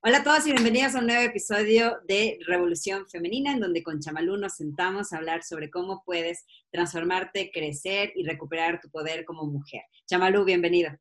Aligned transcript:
Hola 0.00 0.18
a 0.18 0.22
todos 0.22 0.46
y 0.46 0.52
bienvenidos 0.52 0.94
a 0.94 1.00
un 1.00 1.06
nuevo 1.06 1.22
episodio 1.22 1.98
de 2.06 2.38
Revolución 2.46 3.08
Femenina, 3.08 3.52
en 3.52 3.58
donde 3.58 3.82
con 3.82 3.98
Chamalú 3.98 4.36
nos 4.36 4.54
sentamos 4.54 5.12
a 5.12 5.16
hablar 5.16 5.42
sobre 5.42 5.70
cómo 5.70 6.04
puedes 6.06 6.46
transformarte, 6.70 7.50
crecer 7.52 8.12
y 8.14 8.22
recuperar 8.22 8.80
tu 8.80 8.88
poder 8.90 9.24
como 9.24 9.44
mujer. 9.44 9.82
Chamalú, 10.06 10.44
bienvenido. 10.44 10.92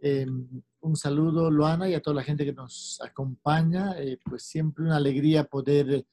Em, 0.00 0.48
un 0.80 0.96
saludo, 0.96 1.48
Luana, 1.48 1.88
y 1.88 1.94
a 1.94 2.02
toda 2.02 2.16
la 2.16 2.24
gente 2.24 2.44
que 2.44 2.52
nos 2.52 3.00
acompaña. 3.00 3.96
Eh, 4.00 4.18
pues 4.24 4.42
siempre 4.42 4.82
una 4.82 4.96
alegría 4.96 5.44
poder 5.44 6.04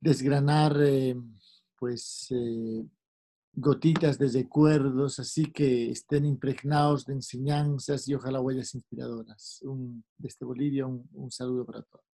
desgranar 0.00 0.82
em, 0.82 1.32
pues 1.78 2.26
eh, 2.32 2.84
gotitas 3.56 4.18
de 4.18 4.28
recuerdos, 4.28 5.18
así 5.18 5.46
que 5.46 5.90
estén 5.90 6.26
impregnados 6.26 7.06
de 7.06 7.14
enseñanzas 7.14 8.06
y 8.06 8.14
ojalá 8.14 8.40
huellas 8.40 8.74
inspiradoras. 8.74 9.62
desde 10.18 10.44
Bolivia, 10.44 10.86
un, 10.86 11.08
un 11.14 11.30
saludo 11.30 11.64
para 11.64 11.82
todos. 11.82 12.04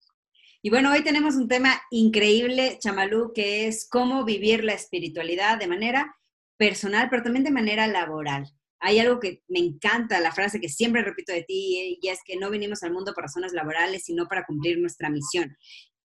Y 0.62 0.70
bueno, 0.70 0.92
hoy 0.92 1.02
tenemos 1.02 1.34
un 1.34 1.48
tema 1.48 1.83
increíble, 1.91 2.78
Chamalú, 2.80 3.33
que 3.34 3.66
es 3.66 3.88
cómo 3.91 4.24
vivir 4.24 4.62
la 4.62 4.74
espiritualidad 4.74 5.59
de 5.59 5.66
manera 5.66 6.14
personal, 6.56 7.09
pero 7.10 7.24
también 7.24 7.45
de 7.45 7.50
manera 7.50 7.88
laboral. 7.88 8.48
Hay 8.78 9.00
algo 9.00 9.19
que 9.19 9.42
me 9.48 9.59
encanta, 9.59 10.20
la 10.20 10.30
frase 10.30 10.61
que 10.61 10.69
siempre 10.69 11.02
repito 11.02 11.33
de 11.33 11.42
ti, 11.42 11.98
y 12.00 12.09
es 12.09 12.20
que 12.24 12.36
no 12.36 12.50
vinimos 12.50 12.84
al 12.84 12.92
mundo 12.92 13.12
para 13.14 13.27
razones 13.27 13.52
laborales, 13.52 14.05
sino 14.05 14.28
para 14.28 14.45
cumplir 14.45 14.78
nuestra 14.78 15.11
misión. 15.11 15.56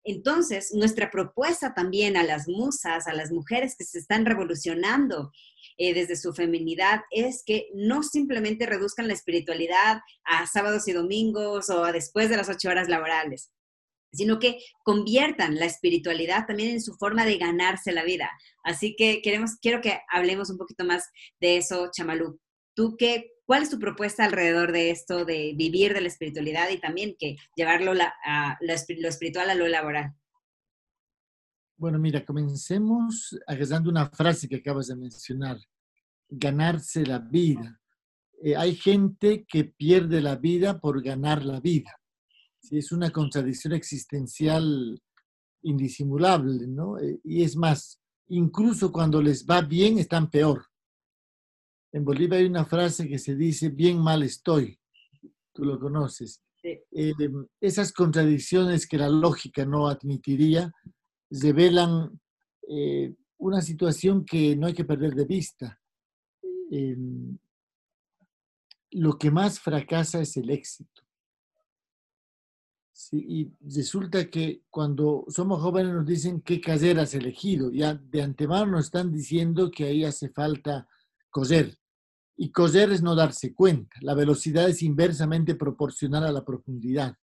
Entonces, 0.09 0.73
nuestra 0.73 1.10
propuesta 1.10 1.74
también 1.74 2.16
a 2.16 2.23
las 2.23 2.46
musas, 2.46 3.09
a 3.09 3.12
las 3.12 3.33
mujeres 3.33 3.74
que 3.77 3.84
se 3.84 3.98
están 3.98 4.24
revolucionando 4.24 5.32
eh, 5.79 5.95
desde 5.95 6.15
su 6.15 6.32
feminidad, 6.32 7.01
es 7.10 7.42
que 7.45 7.66
no 7.74 8.05
simplemente 8.05 8.66
reduzcan 8.66 9.09
la 9.09 9.15
espiritualidad 9.15 10.01
a 10.24 10.46
sábados 10.46 10.87
y 10.87 10.92
domingos 10.92 11.70
o 11.70 11.84
a 11.84 11.91
después 11.91 12.30
de 12.30 12.37
las 12.37 12.48
ocho 12.48 12.69
horas 12.69 12.88
laborales, 12.88 13.51
sino 14.12 14.38
que 14.38 14.60
conviertan 14.85 15.57
la 15.57 15.66
espiritualidad 15.66 16.46
también 16.46 16.70
en 16.70 16.80
su 16.80 16.95
forma 16.95 17.26
de 17.26 17.38
ganarse 17.38 17.91
la 17.91 18.04
vida. 18.04 18.30
Así 18.63 18.95
que 18.95 19.20
queremos, 19.23 19.57
quiero 19.60 19.80
que 19.80 19.98
hablemos 20.09 20.51
un 20.51 20.57
poquito 20.57 20.85
más 20.85 21.10
de 21.41 21.57
eso, 21.57 21.91
Chamalú. 21.93 22.38
¿Tú 22.74 22.95
qué, 22.96 23.32
cuál 23.47 23.63
es 23.63 23.71
tu 23.71 23.79
propuesta 23.79 24.25
alrededor 24.25 24.73
de 24.73 24.91
esto, 24.91 25.25
de 25.25 25.55
vivir 25.57 25.95
de 25.95 26.01
la 26.01 26.09
espiritualidad 26.09 26.69
y 26.71 26.79
también 26.79 27.16
que 27.19 27.37
llevarlo 27.55 27.93
a, 27.93 28.59
lo 28.61 29.09
espiritual 29.09 29.49
a 29.49 29.55
lo 29.55 29.69
laboral? 29.69 30.15
Bueno, 31.79 31.99
mira, 31.99 32.25
comencemos 32.25 33.38
agregando 33.47 33.88
una 33.88 34.11
frase 34.11 34.49
que 34.49 34.57
acabas 34.57 34.88
de 34.88 34.97
mencionar, 34.97 35.59
ganarse 36.29 37.07
la 37.07 37.19
vida. 37.19 37.80
Eh, 38.43 38.57
hay 38.57 38.75
gente 38.75 39.47
que 39.47 39.65
pierde 39.65 40.21
la 40.21 40.37
vida 40.37 40.81
por 40.81 41.03
ganar 41.03 41.45
la 41.45 41.60
vida. 41.60 41.95
¿sí? 42.60 42.79
Es 42.79 42.93
una 42.93 43.10
contradicción 43.10 43.75
existencial 43.75 45.01
indisimulable, 45.63 46.66
¿no? 46.66 46.99
Eh, 46.99 47.21
y 47.25 47.43
es 47.43 47.57
más, 47.57 48.01
incluso 48.29 48.91
cuando 48.91 49.21
les 49.23 49.47
va 49.47 49.60
bien, 49.60 49.99
están 49.99 50.31
peor. 50.31 50.66
En 51.97 52.05
Bolivia 52.05 52.37
hay 52.37 52.45
una 52.45 52.66
frase 52.66 53.09
que 53.09 53.19
se 53.19 53.35
dice, 53.35 53.71
bien 53.71 53.99
mal 53.99 54.23
estoy. 54.23 54.79
Tú 55.55 55.65
lo 55.65 55.80
conoces. 55.80 56.43
Eh, 56.63 57.15
esas 57.59 57.91
contradicciones 57.91 58.87
que 58.87 58.99
la 58.99 59.09
lógica 59.09 59.65
no 59.65 59.88
admitiría 59.88 60.71
revelan 61.30 62.21
eh, 62.69 63.15
una 63.38 63.63
situación 63.63 64.27
que 64.27 64.55
no 64.56 64.66
hay 64.66 64.75
que 64.75 64.84
perder 64.84 65.15
de 65.15 65.25
vista. 65.25 65.81
Em, 66.71 67.38
lo 68.91 69.16
que 69.16 69.31
más 69.31 69.59
fracasa 69.59 70.21
es 70.21 70.37
el 70.37 70.50
éxito. 70.50 71.03
y 73.12 73.50
resulta 73.60 74.28
que 74.28 74.65
cuando 74.69 75.25
somos 75.28 75.62
jóvenes 75.62 75.94
nos 75.94 76.06
dicen 76.06 76.43
qué 76.43 76.60
carrera 76.60 77.03
has 77.03 77.15
elegido. 77.15 77.71
Ya 77.71 77.94
de 77.94 78.21
antemano 78.22 78.72
nos 78.72 78.87
están 78.87 79.10
diciendo 79.10 79.70
que 79.70 79.84
ahí 79.84 80.04
hace 80.04 80.28
falta 80.28 80.87
coser. 81.31 81.78
Y 82.36 82.50
coser 82.50 82.92
es 82.92 83.02
no 83.02 83.14
darse 83.14 83.54
cuenta. 83.54 83.97
La 84.02 84.14
velocidad 84.14 84.69
es 84.69 84.82
inversamente 84.82 85.54
proporcional 85.54 86.24
a 86.24 86.32
la 86.32 86.44
profundidad. 86.44 87.16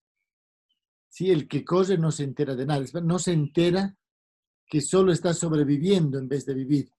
Sí, 1.08 1.30
el 1.30 1.48
que 1.48 1.64
cose 1.64 1.98
no 1.98 2.12
se 2.12 2.24
entera 2.24 2.56
de 2.56 2.66
nada. 2.66 2.84
No 3.04 3.20
se 3.20 3.34
entera 3.34 3.96
que 4.66 4.82
solo 4.82 5.12
está 5.12 5.34
sobreviviendo 5.34 6.18
en 6.18 6.28
vez 6.28 6.46
de 6.46 6.56
vivir. 6.56 6.90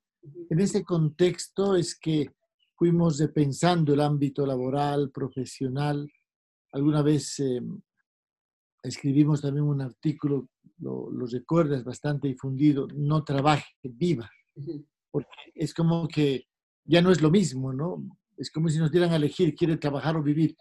En 0.48 0.60
ese 0.60 0.84
contexto 0.84 1.74
es 1.74 1.98
que 1.98 2.30
fuimos 2.76 3.18
repensando 3.18 3.94
el 3.94 4.00
ámbito 4.00 4.46
laboral, 4.46 5.10
profesional. 5.10 6.08
Alguna 6.70 7.02
vez 7.02 7.40
em, 7.40 7.80
escribimos 8.82 9.42
también 9.42 9.64
un 9.64 9.80
artículo, 9.80 10.48
lo, 10.78 11.10
lo 11.10 11.26
recuerdas, 11.26 11.82
bastante 11.82 12.28
difundido, 12.28 12.86
no 12.94 13.24
trabaje, 13.24 13.74
viva. 13.82 14.30
Porque 15.10 15.28
es 15.54 15.74
como 15.74 16.06
que 16.06 16.46
ya 16.84 17.00
no 17.00 17.10
es 17.10 17.22
lo 17.22 17.30
mismo, 17.30 17.72
¿no? 17.72 18.04
Es 18.36 18.50
como 18.50 18.68
si 18.68 18.78
nos 18.78 18.90
dieran 18.90 19.12
a 19.12 19.16
elegir, 19.16 19.54
quiere 19.54 19.76
trabajar 19.76 20.16
o 20.16 20.22
vivir. 20.22 20.56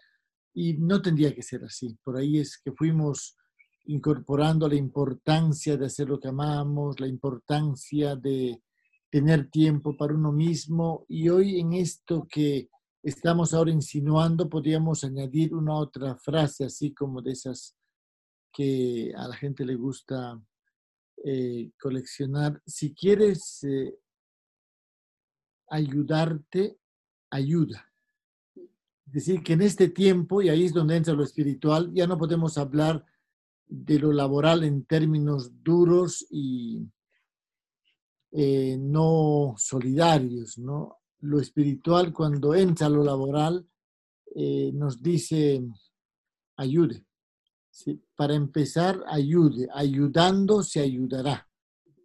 Y 0.54 0.74
no 0.74 1.02
tendría 1.02 1.34
que 1.34 1.42
ser 1.42 1.64
así. 1.64 1.98
Por 2.02 2.16
ahí 2.16 2.38
es 2.38 2.58
que 2.58 2.72
fuimos 2.72 3.36
incorporando 3.86 4.68
la 4.68 4.76
importancia 4.76 5.76
de 5.76 5.86
hacer 5.86 6.08
lo 6.08 6.18
que 6.18 6.28
amamos, 6.28 7.00
la 7.00 7.08
importancia 7.08 8.16
de 8.16 8.62
tener 9.10 9.50
tiempo 9.50 9.96
para 9.96 10.14
uno 10.14 10.32
mismo. 10.32 11.04
Y 11.08 11.28
hoy 11.28 11.60
en 11.60 11.74
esto 11.74 12.26
que 12.30 12.68
estamos 13.02 13.52
ahora 13.52 13.70
insinuando, 13.70 14.48
podríamos 14.48 15.04
añadir 15.04 15.54
una 15.54 15.74
otra 15.74 16.16
frase, 16.16 16.64
así 16.64 16.94
como 16.94 17.20
de 17.20 17.32
esas 17.32 17.76
que 18.52 19.12
a 19.16 19.28
la 19.28 19.36
gente 19.36 19.64
le 19.64 19.74
gusta 19.74 20.40
eh, 21.24 21.70
coleccionar. 21.78 22.62
Si 22.64 22.94
quieres 22.94 23.62
eh, 23.64 23.98
ayudarte 25.74 26.78
ayuda. 27.30 27.92
Es 29.06 29.12
decir, 29.12 29.42
que 29.42 29.54
en 29.54 29.62
este 29.62 29.88
tiempo, 29.88 30.40
y 30.40 30.48
ahí 30.48 30.64
es 30.64 30.72
donde 30.72 30.96
entra 30.96 31.14
lo 31.14 31.24
espiritual, 31.24 31.92
ya 31.92 32.06
no 32.06 32.16
podemos 32.16 32.56
hablar 32.58 33.04
de 33.66 33.98
lo 33.98 34.12
laboral 34.12 34.64
en 34.64 34.84
términos 34.84 35.50
duros 35.62 36.26
y 36.30 36.86
eh, 38.32 38.76
no 38.78 39.54
solidarios, 39.56 40.58
¿no? 40.58 40.98
Lo 41.20 41.40
espiritual, 41.40 42.12
cuando 42.12 42.54
entra 42.54 42.88
lo 42.88 43.02
laboral, 43.02 43.66
eh, 44.34 44.70
nos 44.74 45.02
dice, 45.02 45.64
ayude. 46.56 47.04
Para 48.14 48.34
empezar, 48.34 49.02
ayude. 49.08 49.68
Ayudando 49.74 50.62
se 50.62 50.80
ayudará. 50.80 51.48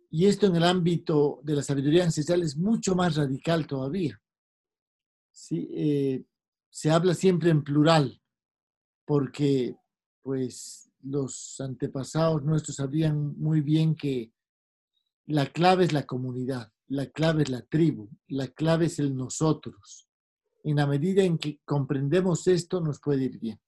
Y 0.09 0.25
esto 0.25 0.47
en 0.47 0.55
el 0.55 0.63
ámbito 0.63 1.39
de 1.43 1.55
la 1.55 1.63
sabiduría 1.63 2.03
ancestral 2.03 2.41
es 2.41 2.57
mucho 2.57 2.95
más 2.95 3.15
radical 3.15 3.67
todavía. 3.67 4.19
Eh, 5.51 6.23
se 6.69 6.91
habla 6.91 7.13
siempre 7.13 7.49
en 7.49 7.63
plural, 7.63 8.21
porque 9.05 9.75
pues 10.21 10.89
los 11.01 11.59
antepasados 11.59 12.43
nuestros 12.43 12.75
sabían 12.75 13.37
muy 13.37 13.61
bien 13.61 13.95
que 13.95 14.33
la 15.27 15.45
clave 15.45 15.85
es 15.85 15.93
la 15.93 16.05
comunidad, 16.05 16.71
la 16.87 17.07
clave 17.07 17.43
es 17.43 17.49
la 17.49 17.61
tribu, 17.61 18.09
la 18.27 18.47
clave 18.47 18.87
es 18.87 18.99
el 18.99 19.15
nosotros. 19.15 20.07
En 20.63 20.77
la 20.77 20.87
medida 20.87 21.23
en 21.23 21.37
que 21.37 21.59
comprendemos 21.63 22.47
esto, 22.47 22.81
nos 22.81 22.99
puede 22.99 23.25
ir 23.25 23.39
bien. 23.39 23.59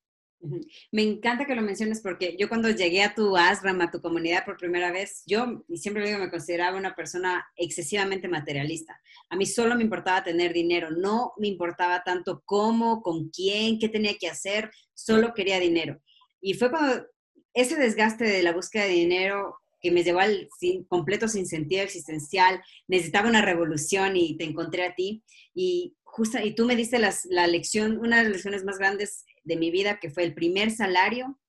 Me 0.91 1.03
encanta 1.03 1.45
que 1.45 1.55
lo 1.55 1.61
menciones 1.61 2.01
porque 2.01 2.35
yo 2.39 2.49
cuando 2.49 2.69
llegué 2.69 3.03
a 3.03 3.13
tu 3.13 3.37
ASRAM, 3.37 3.81
a 3.81 3.91
tu 3.91 4.01
comunidad 4.01 4.45
por 4.45 4.57
primera 4.57 4.91
vez, 4.91 5.23
yo, 5.25 5.63
y 5.67 5.77
siempre 5.77 6.05
digo, 6.05 6.19
me 6.19 6.31
consideraba 6.31 6.77
una 6.77 6.95
persona 6.95 7.45
excesivamente 7.55 8.27
materialista. 8.27 8.99
A 9.29 9.35
mí 9.35 9.45
solo 9.45 9.75
me 9.75 9.83
importaba 9.83 10.23
tener 10.23 10.53
dinero, 10.53 10.89
no 10.91 11.33
me 11.37 11.47
importaba 11.47 12.03
tanto 12.03 12.41
cómo, 12.45 13.01
con 13.01 13.29
quién, 13.29 13.79
qué 13.79 13.89
tenía 13.89 14.17
que 14.17 14.29
hacer, 14.29 14.71
solo 14.93 15.33
quería 15.33 15.59
dinero. 15.59 16.01
Y 16.41 16.55
fue 16.55 16.71
cuando 16.71 17.05
ese 17.53 17.75
desgaste 17.75 18.23
de 18.23 18.43
la 18.43 18.53
búsqueda 18.53 18.85
de 18.85 18.91
dinero 18.91 19.57
que 19.81 19.91
me 19.91 20.03
llevó 20.03 20.19
al 20.19 20.47
sin, 20.59 20.85
completo 20.85 21.27
sin 21.27 21.47
sentido 21.47 21.83
existencial, 21.83 22.61
necesitaba 22.87 23.29
una 23.29 23.41
revolución 23.41 24.15
y 24.15 24.37
te 24.37 24.43
encontré 24.43 24.85
a 24.85 24.95
ti. 24.95 25.23
Y, 25.53 25.95
justo, 26.03 26.37
y 26.39 26.53
tú 26.53 26.65
me 26.65 26.75
diste 26.75 26.99
las, 26.99 27.25
la 27.25 27.47
lección, 27.47 27.97
una 27.97 28.17
de 28.17 28.23
las 28.23 28.31
lecciones 28.33 28.63
más 28.63 28.77
grandes 28.77 29.25
de 29.43 29.55
mi 29.55 29.71
vida, 29.71 29.99
que 29.99 30.09
fue 30.09 30.23
el 30.23 30.33
primer 30.33 30.71
salario, 30.71 31.39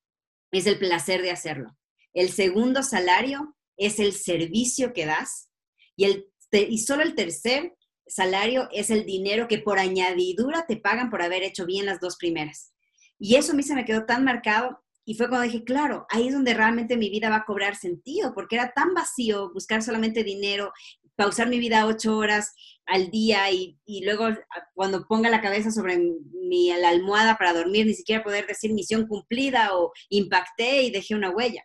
es 0.51 0.67
el 0.67 0.77
placer 0.77 1.21
de 1.21 1.31
hacerlo. 1.31 1.77
El 2.13 2.29
segundo 2.29 2.83
salario 2.83 3.55
es 3.77 3.99
el 3.99 4.13
servicio 4.13 4.93
que 4.93 5.05
das. 5.05 5.49
Y, 5.95 6.05
el, 6.05 6.27
y 6.51 6.77
solo 6.79 7.03
el 7.03 7.15
tercer 7.15 7.75
salario 8.07 8.69
es 8.71 8.89
el 8.89 9.05
dinero 9.05 9.47
que 9.47 9.59
por 9.59 9.79
añadidura 9.79 10.65
te 10.67 10.77
pagan 10.77 11.09
por 11.09 11.21
haber 11.21 11.43
hecho 11.43 11.65
bien 11.65 11.85
las 11.85 11.99
dos 11.99 12.17
primeras. 12.17 12.73
Y 13.19 13.35
eso 13.35 13.53
a 13.53 13.55
mí 13.55 13.63
se 13.63 13.75
me 13.75 13.85
quedó 13.85 14.05
tan 14.05 14.23
marcado 14.23 14.83
y 15.05 15.15
fue 15.15 15.27
cuando 15.27 15.45
dije, 15.45 15.63
claro, 15.63 16.05
ahí 16.09 16.27
es 16.27 16.33
donde 16.33 16.53
realmente 16.53 16.97
mi 16.97 17.09
vida 17.09 17.29
va 17.29 17.37
a 17.37 17.45
cobrar 17.45 17.75
sentido, 17.75 18.33
porque 18.33 18.55
era 18.55 18.71
tan 18.73 18.93
vacío 18.93 19.51
buscar 19.51 19.83
solamente 19.83 20.23
dinero, 20.23 20.71
pausar 21.15 21.47
mi 21.47 21.59
vida 21.59 21.85
ocho 21.85 22.17
horas 22.17 22.53
al 22.85 23.09
día 23.09 23.49
y, 23.51 23.77
luego 24.03 24.27
cuando 24.73 25.05
ponga 25.07 25.29
la 25.29 25.41
cabeza 25.41 25.71
sobre 25.71 25.97
mi, 25.97 26.73
la 26.79 26.89
almohada 26.89 27.37
para 27.37 27.53
dormir, 27.53 27.85
ni 27.85 27.93
siquiera 27.93 28.23
poder 28.23 28.45
decir 28.45 28.73
misión 28.73 29.07
cumplida 29.07 29.75
o 29.77 29.91
impacté 30.09 30.83
y 30.83 30.91
dejé 30.91 31.15
una 31.15 31.29
huella. 31.29 31.63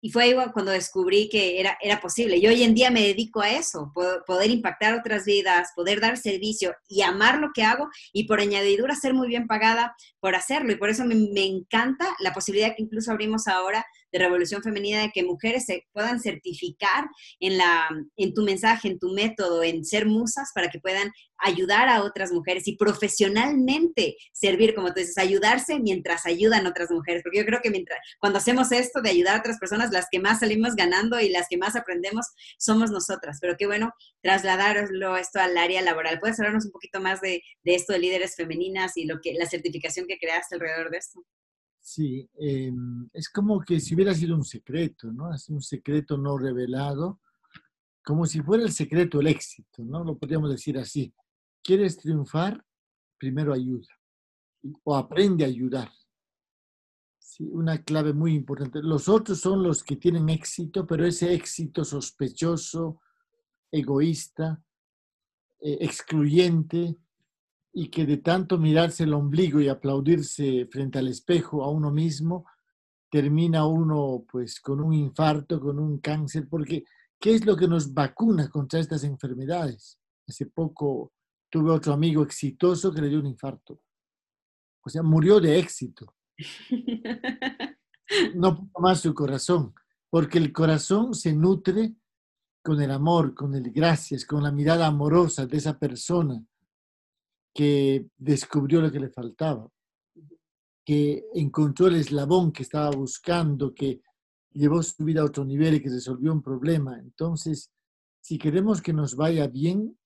Y 0.00 0.10
fue 0.10 0.24
ahí 0.24 0.34
cuando 0.52 0.70
descubrí 0.70 1.28
que 1.28 1.58
era, 1.58 1.76
era 1.80 2.00
posible. 2.00 2.36
Y 2.36 2.46
hoy 2.46 2.62
en 2.62 2.72
día 2.72 2.88
me 2.88 3.02
dedico 3.02 3.40
a 3.40 3.50
eso, 3.50 3.92
poder 4.26 4.50
impactar 4.50 4.94
otras 4.94 5.24
vidas, 5.24 5.70
poder 5.74 6.00
dar 6.00 6.16
servicio 6.16 6.72
y 6.86 7.02
amar 7.02 7.40
lo 7.40 7.48
que 7.52 7.64
hago 7.64 7.88
y 8.12 8.28
por 8.28 8.40
añadidura 8.40 8.94
ser 8.94 9.12
muy 9.12 9.26
bien 9.26 9.48
pagada 9.48 9.96
por 10.20 10.36
hacerlo. 10.36 10.70
Y 10.70 10.76
por 10.76 10.88
eso 10.88 11.04
me, 11.04 11.16
me 11.16 11.44
encanta 11.46 12.14
la 12.20 12.32
posibilidad 12.32 12.76
que 12.76 12.82
incluso 12.82 13.10
abrimos 13.10 13.48
ahora 13.48 13.84
de 14.12 14.18
Revolución 14.18 14.62
Femenina, 14.62 15.02
de 15.02 15.10
que 15.10 15.22
mujeres 15.22 15.66
se 15.66 15.86
puedan 15.92 16.20
certificar 16.20 17.08
en, 17.40 17.58
la, 17.58 17.88
en 18.16 18.34
tu 18.34 18.42
mensaje, 18.42 18.88
en 18.88 18.98
tu 18.98 19.12
método, 19.12 19.62
en 19.62 19.84
ser 19.84 20.06
musas 20.06 20.50
para 20.54 20.68
que 20.68 20.80
puedan 20.80 21.10
ayudar 21.38 21.88
a 21.88 22.02
otras 22.02 22.32
mujeres 22.32 22.66
y 22.66 22.76
profesionalmente 22.76 24.16
servir, 24.32 24.74
como 24.74 24.88
tú 24.88 25.00
dices, 25.00 25.18
ayudarse 25.18 25.78
mientras 25.78 26.26
ayudan 26.26 26.66
otras 26.66 26.90
mujeres. 26.90 27.22
Porque 27.22 27.38
yo 27.38 27.46
creo 27.46 27.60
que 27.62 27.70
mientras, 27.70 27.98
cuando 28.18 28.38
hacemos 28.38 28.72
esto 28.72 29.00
de 29.00 29.10
ayudar 29.10 29.36
a 29.36 29.40
otras 29.40 29.58
personas, 29.58 29.90
las 29.92 30.06
que 30.10 30.18
más 30.18 30.40
salimos 30.40 30.74
ganando 30.74 31.20
y 31.20 31.28
las 31.28 31.46
que 31.48 31.56
más 31.56 31.76
aprendemos 31.76 32.26
somos 32.58 32.90
nosotras. 32.90 33.38
Pero 33.40 33.56
qué 33.56 33.66
bueno 33.66 33.92
trasladarlo 34.22 35.16
esto 35.16 35.40
al 35.40 35.56
área 35.56 35.82
laboral. 35.82 36.18
¿Puedes 36.20 36.38
hablarnos 36.38 36.66
un 36.66 36.72
poquito 36.72 37.00
más 37.00 37.20
de, 37.20 37.42
de 37.62 37.74
esto 37.74 37.92
de 37.92 38.00
líderes 38.00 38.34
femeninas 38.36 38.96
y 38.96 39.04
lo 39.04 39.20
que, 39.20 39.34
la 39.34 39.46
certificación 39.46 40.06
que 40.06 40.18
creaste 40.18 40.56
alrededor 40.56 40.90
de 40.90 40.98
esto? 40.98 41.20
Sí, 41.90 42.28
em, 42.34 43.08
es 43.14 43.30
como 43.30 43.62
que 43.62 43.80
si 43.80 43.94
hubiera 43.94 44.12
sido 44.12 44.36
un 44.36 44.44
secreto, 44.44 45.10
¿no? 45.10 45.34
Es 45.34 45.48
un 45.48 45.62
secreto 45.62 46.18
no 46.18 46.36
revelado, 46.36 47.22
como 48.04 48.26
si 48.26 48.42
fuera 48.42 48.62
el 48.62 48.72
secreto 48.72 49.20
el 49.20 49.28
éxito, 49.28 49.82
¿no? 49.82 50.04
Lo 50.04 50.18
podríamos 50.18 50.50
decir 50.50 50.76
así. 50.76 51.14
¿Quieres 51.64 51.96
triunfar? 51.96 52.62
Primero 53.16 53.54
ayuda 53.54 53.88
o 54.84 54.96
aprende 54.96 55.44
a 55.44 55.48
ayudar. 55.48 55.90
Sí, 57.18 57.48
una 57.50 57.82
clave 57.82 58.12
muy 58.12 58.34
importante. 58.34 58.82
Los 58.82 59.08
otros 59.08 59.40
son 59.40 59.62
los 59.62 59.82
que 59.82 59.96
tienen 59.96 60.28
éxito, 60.28 60.86
pero 60.86 61.06
ese 61.06 61.32
éxito 61.32 61.86
sospechoso, 61.86 63.00
egoísta, 63.72 64.62
eh, 65.60 65.78
excluyente, 65.80 66.98
y 67.72 67.88
que 67.88 68.06
de 68.06 68.18
tanto 68.18 68.58
mirarse 68.58 69.04
el 69.04 69.14
ombligo 69.14 69.60
y 69.60 69.68
aplaudirse 69.68 70.66
frente 70.70 70.98
al 70.98 71.08
espejo 71.08 71.62
a 71.62 71.70
uno 71.70 71.90
mismo, 71.90 72.46
termina 73.10 73.66
uno 73.66 74.24
pues 74.30 74.60
con 74.60 74.80
un 74.80 74.92
infarto, 74.92 75.60
con 75.60 75.78
un 75.78 75.98
cáncer, 75.98 76.48
porque 76.48 76.84
¿qué 77.18 77.34
es 77.34 77.46
lo 77.46 77.56
que 77.56 77.68
nos 77.68 77.92
vacuna 77.92 78.48
contra 78.48 78.80
estas 78.80 79.04
enfermedades? 79.04 79.98
Hace 80.26 80.46
poco 80.46 81.12
tuve 81.50 81.70
otro 81.70 81.92
amigo 81.92 82.22
exitoso 82.22 82.92
que 82.92 83.00
le 83.00 83.08
dio 83.08 83.20
un 83.20 83.26
infarto. 83.26 83.80
O 84.84 84.90
sea, 84.90 85.02
murió 85.02 85.40
de 85.40 85.58
éxito. 85.58 86.14
No 88.34 88.56
pudo 88.56 88.70
más 88.80 89.00
su 89.00 89.12
corazón, 89.12 89.74
porque 90.08 90.38
el 90.38 90.50
corazón 90.50 91.12
se 91.12 91.34
nutre 91.34 91.94
con 92.62 92.80
el 92.80 92.90
amor, 92.90 93.34
con 93.34 93.54
el 93.54 93.70
gracias, 93.70 94.24
con 94.24 94.42
la 94.42 94.50
mirada 94.50 94.86
amorosa 94.86 95.44
de 95.44 95.58
esa 95.58 95.78
persona 95.78 96.42
que 97.58 98.08
descubrió 98.16 98.80
lo 98.80 98.92
que 98.92 99.00
le 99.00 99.10
faltaba, 99.10 99.68
que 100.84 101.24
encontró 101.34 101.88
el 101.88 101.96
eslabón 101.96 102.52
que 102.52 102.62
estaba 102.62 102.88
buscando, 102.92 103.74
que 103.74 104.00
llevó 104.52 104.80
su 104.80 105.02
vida 105.02 105.22
a 105.22 105.24
otro 105.24 105.44
nivel 105.44 105.74
y 105.74 105.82
que 105.82 105.90
resolvió 105.90 106.32
un 106.32 106.40
problema. 106.40 107.00
Entonces, 107.00 107.72
si 108.20 108.38
queremos 108.38 108.80
que 108.80 108.92
nos 108.92 109.16
vaya 109.16 109.48
bien, 109.48 109.98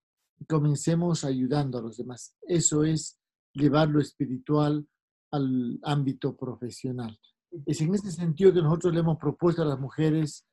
comencemos 0.49 1.27
ayudando 1.27 1.77
a 1.77 1.83
los 1.83 1.99
demás. 1.99 2.35
Eso 2.41 2.85
es 2.85 3.19
llevar 3.53 3.91
lo 3.91 4.01
espiritual 4.01 4.89
al 5.31 5.79
ámbito 5.83 6.35
profesional. 6.35 7.21
Es 7.67 7.83
en 7.83 7.95
ese 7.95 8.13
sentido 8.13 8.55
que 8.55 8.63
nosotros 8.63 8.95
le 8.95 9.01
hemos 9.01 9.19
propuesto 9.19 9.61
a 9.61 9.67
las 9.67 9.79
mujeres 9.79 10.47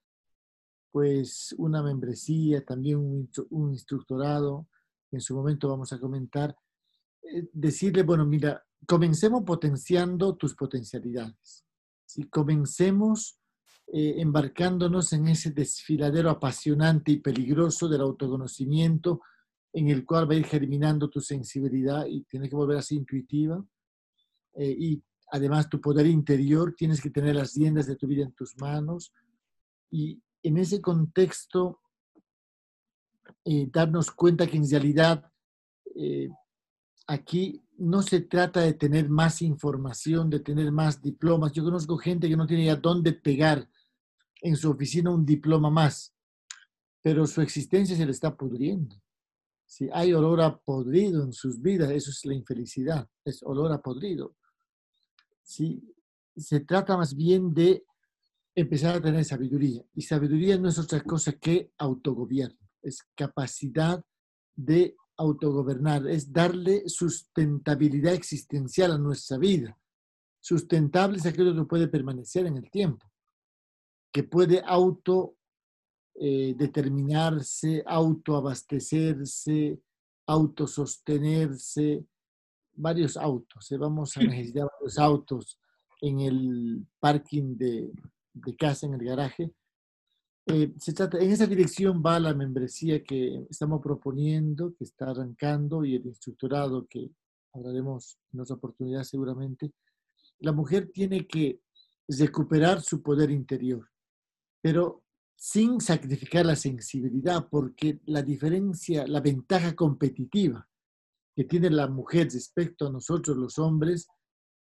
pues 0.91 1.55
una 1.57 1.81
membresía, 1.81 2.65
también 2.65 2.97
un, 2.97 3.31
un 3.51 3.71
instructorado, 3.71 4.67
en 5.11 5.21
su 5.21 5.33
momento 5.33 5.69
vamos 5.69 5.93
a 5.93 5.99
comentar, 5.99 6.53
decirle, 7.53 8.03
bueno, 8.03 8.25
mira, 8.25 8.63
comencemos 8.85 9.43
potenciando 9.43 10.35
tus 10.35 10.55
potencialidades. 10.55 11.65
Si 12.05 12.23
comencemos 12.23 13.39
eh, 13.91 14.15
embarcándonos 14.17 15.13
en 15.13 15.27
ese 15.27 15.51
desfiladero 15.51 16.29
apasionante 16.29 17.11
y 17.11 17.17
peligroso 17.17 17.87
del 17.87 18.01
autoconocimiento, 18.01 19.21
en 19.73 19.89
el 19.89 20.05
cual 20.05 20.29
va 20.29 20.33
a 20.33 20.37
ir 20.37 20.45
germinando 20.45 21.09
tu 21.09 21.21
sensibilidad 21.21 22.05
y 22.07 22.23
tienes 22.23 22.49
que 22.49 22.55
volver 22.55 22.77
así 22.77 22.95
intuitiva. 22.95 23.63
Eh, 24.55 24.75
y 24.77 25.03
además 25.31 25.69
tu 25.69 25.79
poder 25.79 26.07
interior, 26.07 26.73
tienes 26.75 27.01
que 27.01 27.11
tener 27.11 27.35
las 27.35 27.53
riendas 27.53 27.85
de 27.85 27.95
tu 27.95 28.07
vida 28.07 28.23
en 28.23 28.33
tus 28.33 28.57
manos. 28.57 29.13
Y 29.91 30.21
en 30.43 30.57
ese 30.57 30.81
contexto, 30.81 31.81
darnos 33.71 34.11
cuenta 34.11 34.45
que 34.45 34.57
en 34.57 34.69
realidad 34.69 35.31
aquí 37.09 37.59
no 37.79 38.03
se 38.03 38.21
trata 38.21 38.61
de 38.61 38.73
tener 38.73 39.09
más 39.09 39.41
información, 39.41 40.29
de 40.29 40.41
tener 40.41 40.71
más 40.71 41.01
diplomas. 41.01 41.51
Yo 41.53 41.63
conozco 41.63 41.97
gente 41.97 42.29
que 42.29 42.37
no 42.37 42.45
tiene 42.45 42.65
ya 42.65 42.75
dónde 42.75 43.13
pegar 43.13 43.67
en 44.41 44.55
su 44.55 44.69
oficina 44.69 45.09
un 45.09 45.25
diploma 45.25 45.71
más, 45.71 46.13
pero 47.01 47.25
su 47.25 47.41
existencia 47.41 47.97
se 47.97 48.05
le 48.05 48.11
está 48.11 48.37
pudriendo. 48.37 48.95
Si 49.65 49.89
hay 49.91 50.13
olor 50.13 50.39
a 50.41 50.55
podrido 50.55 51.23
en 51.23 51.33
sus 51.33 51.59
vidas, 51.59 51.89
eso 51.89 52.11
es 52.11 52.23
la 52.25 52.35
infelicidad, 52.35 53.09
es 53.25 53.41
olor 53.41 53.71
a 53.71 53.81
podrido. 53.81 54.35
Si 55.41 55.81
se 56.37 56.59
trata 56.59 56.95
más 56.95 57.15
bien 57.15 57.53
de 57.55 57.85
empezar 58.53 58.97
a 58.97 59.01
tener 59.01 59.25
sabiduría. 59.25 59.83
Y 59.95 60.03
sabiduría 60.03 60.59
no 60.59 60.69
es 60.69 60.77
otra 60.77 61.01
cosa 61.01 61.31
que 61.33 61.71
autogobierno, 61.79 62.59
es 62.83 63.01
capacidad 63.15 64.03
de 64.55 64.95
autogobernar, 65.19 66.07
es 66.07 66.31
darle 66.31 66.87
sustentabilidad 66.87 68.13
existencial 68.13 68.93
a 68.93 68.97
nuestra 68.97 69.37
vida. 69.37 69.77
Sustentable 70.39 71.17
es 71.17 71.25
aquello 71.25 71.53
que 71.53 71.65
puede 71.65 71.89
permanecer 71.89 72.45
en 72.45 72.55
el 72.55 72.71
tiempo, 72.71 73.05
que 74.13 74.23
puede 74.23 74.63
auto 74.65 75.35
eh, 76.15 76.55
determinarse, 76.57 77.83
autoabastecerse, 77.85 79.81
autosostenerse, 80.25 82.05
varios 82.73 83.17
autos. 83.17 83.69
¿eh? 83.71 83.77
Vamos 83.77 84.15
a 84.15 84.21
necesitar 84.21 84.69
varios 84.71 84.97
autos 84.97 85.59
en 85.99 86.21
el 86.21 86.87
parking 87.01 87.57
de, 87.57 87.91
de 88.33 88.55
casa, 88.55 88.85
en 88.87 88.93
el 88.93 89.03
garaje, 89.03 89.51
eh, 90.51 90.73
se 90.79 90.93
trata, 90.93 91.19
en 91.19 91.29
esa 91.29 91.45
dirección 91.45 92.01
va 92.03 92.19
la 92.19 92.33
membresía 92.33 93.03
que 93.03 93.45
estamos 93.51 93.81
proponiendo, 93.81 94.73
que 94.73 94.83
está 94.83 95.11
arrancando, 95.11 95.85
y 95.85 95.95
el 95.95 96.07
instructorado 96.07 96.87
que 96.87 97.11
hablaremos 97.53 98.17
en 98.33 98.39
otra 98.39 98.55
oportunidad 98.55 99.03
seguramente. 99.03 99.73
La 100.39 100.51
mujer 100.51 100.89
tiene 100.91 101.27
que 101.27 101.61
recuperar 102.07 102.81
su 102.81 103.03
poder 103.03 103.29
interior, 103.29 103.87
pero 104.59 105.03
sin 105.35 105.79
sacrificar 105.79 106.47
la 106.47 106.55
sensibilidad, 106.55 107.47
porque 107.47 107.99
la 108.05 108.23
diferencia, 108.23 109.05
la 109.05 109.21
ventaja 109.21 109.75
competitiva 109.75 110.67
que 111.35 111.43
tiene 111.43 111.69
la 111.69 111.87
mujer 111.87 112.27
respecto 112.33 112.87
a 112.87 112.91
nosotros 112.91 113.37
los 113.37 113.59
hombres 113.59 114.07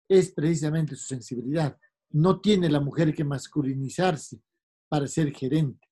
es 0.09 0.31
precisamente 0.31 0.97
su 0.97 1.07
sensibilidad. 1.07 1.77
No 2.09 2.41
tiene 2.41 2.69
la 2.69 2.81
mujer 2.81 3.15
que 3.15 3.23
masculinizarse, 3.23 4.41
para 4.89 5.07
ser 5.07 5.31
gerente, 5.33 5.87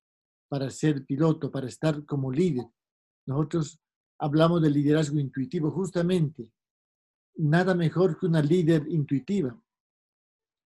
para 0.48 0.70
ser 0.70 1.06
piloto, 1.06 1.52
para 1.52 1.68
estar 1.68 2.06
como 2.06 2.32
líder. 2.32 2.66
Nosotros 3.26 3.80
hablamos 4.20 4.62
de 4.62 4.70
liderazgo 4.70 5.20
intuitivo, 5.20 5.72
justamente. 5.72 6.52
Nada 7.38 7.76
mejor 7.76 8.18
que 8.18 8.28
una 8.28 8.42
líder 8.42 8.88
intuitiva, 8.88 9.60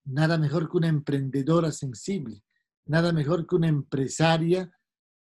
nada 0.06 0.38
mejor 0.38 0.70
que 0.70 0.78
una 0.78 0.88
emprendedora 0.88 1.72
sensible, 1.72 2.44
nada 2.86 3.12
mejor 3.12 3.48
que 3.48 3.56
una 3.56 3.68
empresaria 3.68 4.72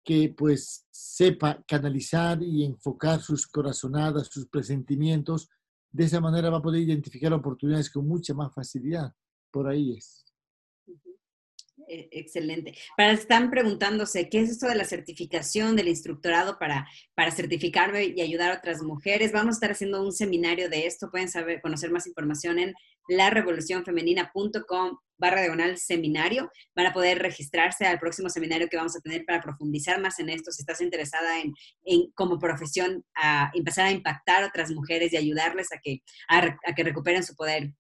que 0.04 0.32
pues 0.36 0.86
sepa 0.90 1.62
canalizar 1.66 2.42
y 2.42 2.64
enfocar 2.64 3.20
sus 3.20 3.46
corazonadas, 3.48 4.28
sus 4.28 4.46
presentimientos. 4.46 5.50
De 5.90 6.04
esa 6.04 6.20
manera 6.20 6.48
va 6.48 6.58
a 6.58 6.62
poder 6.62 6.82
identificar 6.82 7.32
oportunidades 7.32 7.90
con 7.90 8.06
mucha 8.06 8.32
más 8.32 8.54
facilidad. 8.54 9.12
Por 9.50 9.68
ahí 9.68 9.96
es. 9.96 10.25
E, 11.88 12.08
excelente. 12.12 12.74
Para 12.96 13.12
están 13.12 13.50
preguntándose, 13.50 14.28
¿qué 14.28 14.40
es 14.40 14.50
esto 14.50 14.66
de 14.66 14.74
la 14.74 14.84
certificación 14.84 15.76
del 15.76 15.88
instructorado 15.88 16.58
para, 16.58 16.88
para 17.14 17.30
certificarme 17.30 18.12
y 18.16 18.20
ayudar 18.20 18.52
a 18.52 18.58
otras 18.58 18.82
mujeres? 18.82 19.32
Vamos 19.32 19.54
a 19.54 19.56
estar 19.56 19.70
haciendo 19.70 20.02
un 20.02 20.12
seminario 20.12 20.68
de 20.68 20.86
esto. 20.86 21.10
Pueden 21.10 21.28
saber, 21.28 21.60
conocer 21.60 21.90
más 21.90 22.06
información 22.06 22.58
en 22.58 22.74
larevolucionfemenina.com 23.08 24.98
barra 25.18 25.40
diagonal 25.40 25.78
seminario. 25.78 26.50
Van 26.74 26.86
a 26.86 26.92
poder 26.92 27.18
registrarse 27.18 27.86
al 27.86 27.98
próximo 27.98 28.28
seminario 28.28 28.68
que 28.68 28.76
vamos 28.76 28.96
a 28.96 29.00
tener 29.00 29.24
para 29.24 29.40
profundizar 29.40 30.00
más 30.00 30.18
en 30.18 30.28
esto. 30.28 30.50
Si 30.52 30.62
estás 30.62 30.80
interesada 30.80 31.40
en, 31.40 31.54
en 31.84 32.10
como 32.12 32.38
profesión, 32.38 33.04
a 33.14 33.50
empezar 33.54 33.86
a 33.86 33.92
impactar 33.92 34.42
a 34.42 34.48
otras 34.48 34.70
mujeres 34.70 35.12
y 35.12 35.16
ayudarles 35.16 35.72
a 35.72 35.78
que, 35.82 36.02
a, 36.28 36.74
que 36.74 36.84
recuperen 36.84 37.24
su 37.24 37.34
poder 37.34 37.72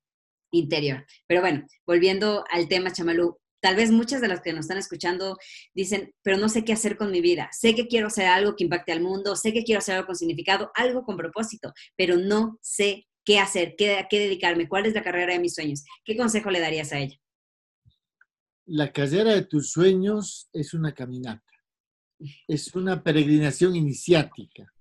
interior. 0.52 1.04
Pero 1.26 1.40
bueno, 1.40 1.66
volviendo 1.86 2.44
al 2.50 2.68
tema, 2.68 2.92
Chamalú, 2.92 3.38
tal 3.66 3.74
vez 3.74 3.90
muchas 3.90 4.20
de 4.20 4.28
las 4.28 4.42
que 4.42 4.52
nos 4.52 4.66
están 4.66 4.78
escuchando 4.78 5.38
dicen, 5.74 6.14
pero 6.22 6.36
no 6.36 6.48
sé 6.48 6.64
qué 6.64 6.72
hacer 6.72 6.96
con 6.96 7.10
mi 7.10 7.20
vida. 7.20 7.48
Sé 7.50 7.74
que 7.74 7.88
quiero 7.88 8.06
hacer 8.06 8.26
algo 8.26 8.54
que 8.54 8.62
impacte 8.62 8.92
al 8.92 9.00
mundo, 9.00 9.34
sé 9.34 9.52
que 9.52 9.64
quiero 9.64 9.80
hacer 9.80 9.96
algo 9.96 10.06
con 10.06 10.14
significado, 10.14 10.70
algo 10.76 11.02
con 11.02 11.16
propósito, 11.16 11.72
pero 11.96 12.16
no 12.16 12.60
sé 12.62 13.08
qué 13.24 13.40
hacer, 13.40 13.74
qué, 13.76 13.96
a 13.96 14.06
qué 14.06 14.20
dedicarme, 14.20 14.68
cuál 14.68 14.86
es 14.86 14.94
la 14.94 15.02
carrera 15.02 15.32
de 15.32 15.40
mis 15.40 15.56
sueños. 15.56 15.82
¿Qué 16.04 16.16
consejo 16.16 16.48
le 16.52 16.60
darías 16.60 16.92
a 16.92 17.00
ella? 17.00 17.16
La 18.66 18.92
carrera 18.92 19.34
de 19.34 19.42
tus 19.42 19.72
sueños 19.72 20.48
es 20.52 20.72
una 20.72 20.94
caminata, 20.94 21.52
es 22.46 22.72
una 22.72 23.02
peregrinación 23.02 23.74
iniciática, 23.74 24.72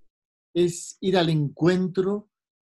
es 0.54 1.00
ir 1.02 1.18
al 1.18 1.30
encuentro 1.30 2.30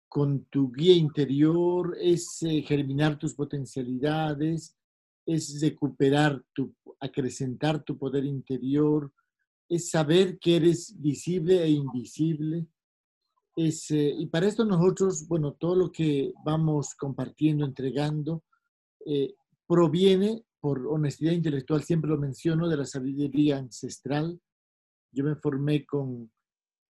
con 0.08 0.46
tu 0.52 0.72
guía 0.72 0.94
interior, 0.94 1.98
es 2.00 2.44
eh, 2.44 2.62
germinar 2.62 3.18
tus 3.18 3.34
potencialidades, 3.34 4.75
es 5.26 5.60
recuperar 5.62 6.44
tu, 6.54 6.74
acrecentar 7.00 7.84
tu 7.84 7.98
poder 7.98 8.26
interior, 8.26 9.12
es 9.68 9.90
saber 9.90 10.38
que 10.40 10.58
eres 10.58 10.96
visible 11.00 11.64
e 11.64 11.70
invisible. 11.70 12.68
Es, 13.56 13.90
eh, 13.92 14.14
y 14.18 14.28
para 14.28 14.48
esto 14.48 14.66
nosotros, 14.66 15.28
bueno, 15.28 15.54
todo 15.54 15.76
lo 15.76 15.92
que 15.92 16.34
vamos 16.44 16.94
compartiendo, 16.96 17.66
entregando, 17.66 18.44
eh, 19.06 19.34
proviene, 19.68 20.44
por 20.60 20.88
honestidad 20.88 21.32
intelectual, 21.32 21.84
siempre 21.84 22.10
lo 22.10 22.18
menciono, 22.18 22.68
de 22.68 22.78
la 22.78 22.86
sabiduría 22.86 23.58
ancestral. 23.58 24.40
Yo 25.12 25.24
me 25.24 25.36
formé 25.36 25.86
con 25.86 26.32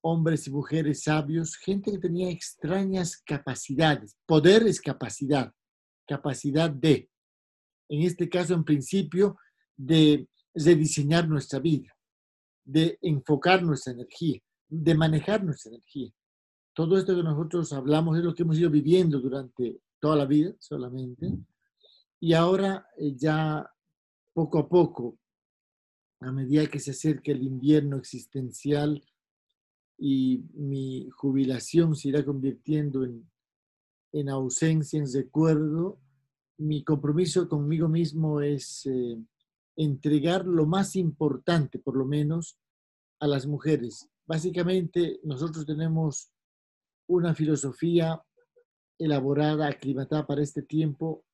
hombres 0.01 0.47
y 0.47 0.51
mujeres 0.51 1.03
sabios, 1.03 1.55
gente 1.55 1.91
que 1.91 1.97
tenía 1.97 2.29
extrañas 2.29 3.17
capacidades. 3.25 4.15
Poder 4.25 4.63
es 4.63 4.79
capacidad, 4.79 5.51
capacidad 6.07 6.69
de 6.69 7.09
en 7.89 8.01
este 8.01 8.29
caso 8.29 8.53
en 8.53 8.63
principio, 8.63 9.37
de 9.75 10.27
rediseñar 10.53 11.27
nuestra 11.27 11.59
vida, 11.59 11.95
de 12.63 12.97
enfocar 13.01 13.63
nuestra 13.63 13.93
energía, 13.93 14.41
de 14.67 14.95
manejar 14.95 15.43
nuestra 15.43 15.71
energía. 15.71 16.11
Todo 16.73 16.97
esto 16.97 17.15
que 17.15 17.23
nosotros 17.23 17.71
hablamos 17.73 18.17
es 18.17 18.23
lo 18.23 18.33
que 18.33 18.43
hemos 18.43 18.57
ido 18.57 18.69
viviendo 18.69 19.19
durante 19.19 19.79
toda 19.99 20.15
la 20.15 20.25
vida 20.25 20.53
solamente. 20.59 21.31
Y 22.19 22.33
ahora 22.33 22.87
eh, 22.97 23.15
ya 23.15 23.69
poco 24.33 24.59
a 24.59 24.67
poco, 24.67 25.17
a 26.21 26.31
medida 26.31 26.67
que 26.67 26.79
se 26.79 26.91
acerca 26.91 27.31
el 27.31 27.43
invierno 27.43 27.97
existencial 27.97 29.03
y 29.97 30.43
mi 30.53 31.09
jubilación 31.11 31.95
se 31.95 32.09
irá 32.09 32.25
convirtiendo 32.25 33.03
en, 33.03 33.29
en 34.11 34.29
ausencia, 34.29 34.99
en 34.99 35.11
recuerdo, 35.11 35.99
mi 36.57 36.83
compromiso 36.83 37.47
conmigo 37.49 37.87
mismo 37.87 38.41
es 38.41 38.85
eh, 38.85 39.17
entregar 39.75 40.45
lo 40.45 40.65
más 40.65 40.95
importante, 40.95 41.79
por 41.79 41.97
lo 41.97 42.05
menos, 42.05 42.57
a 43.19 43.27
las 43.27 43.45
mujeres. 43.45 44.09
Básicamente, 44.25 45.19
nosotros 45.23 45.65
tenemos 45.65 46.31
una 47.07 47.35
filosofía 47.35 48.21
elaborada, 48.97 49.67
aclimatada 49.67 50.25
para 50.25 50.41
este 50.41 50.61
tiempo, 50.61 51.25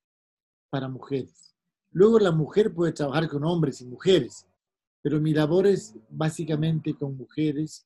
para 0.70 0.90
mujeres. 0.90 1.56
Luego 1.92 2.20
la 2.20 2.32
mujer 2.32 2.74
puede 2.74 2.94
trabajar 2.94 3.30
con 3.30 3.44
hombres 3.44 3.82
y 3.82 3.86
mujeres, 3.86 4.48
pero 5.02 5.20
mi 5.20 5.34
labor 5.34 5.68
es 5.68 5.96
básicamente 6.10 6.96
con 6.96 7.18
mujeres 7.18 7.86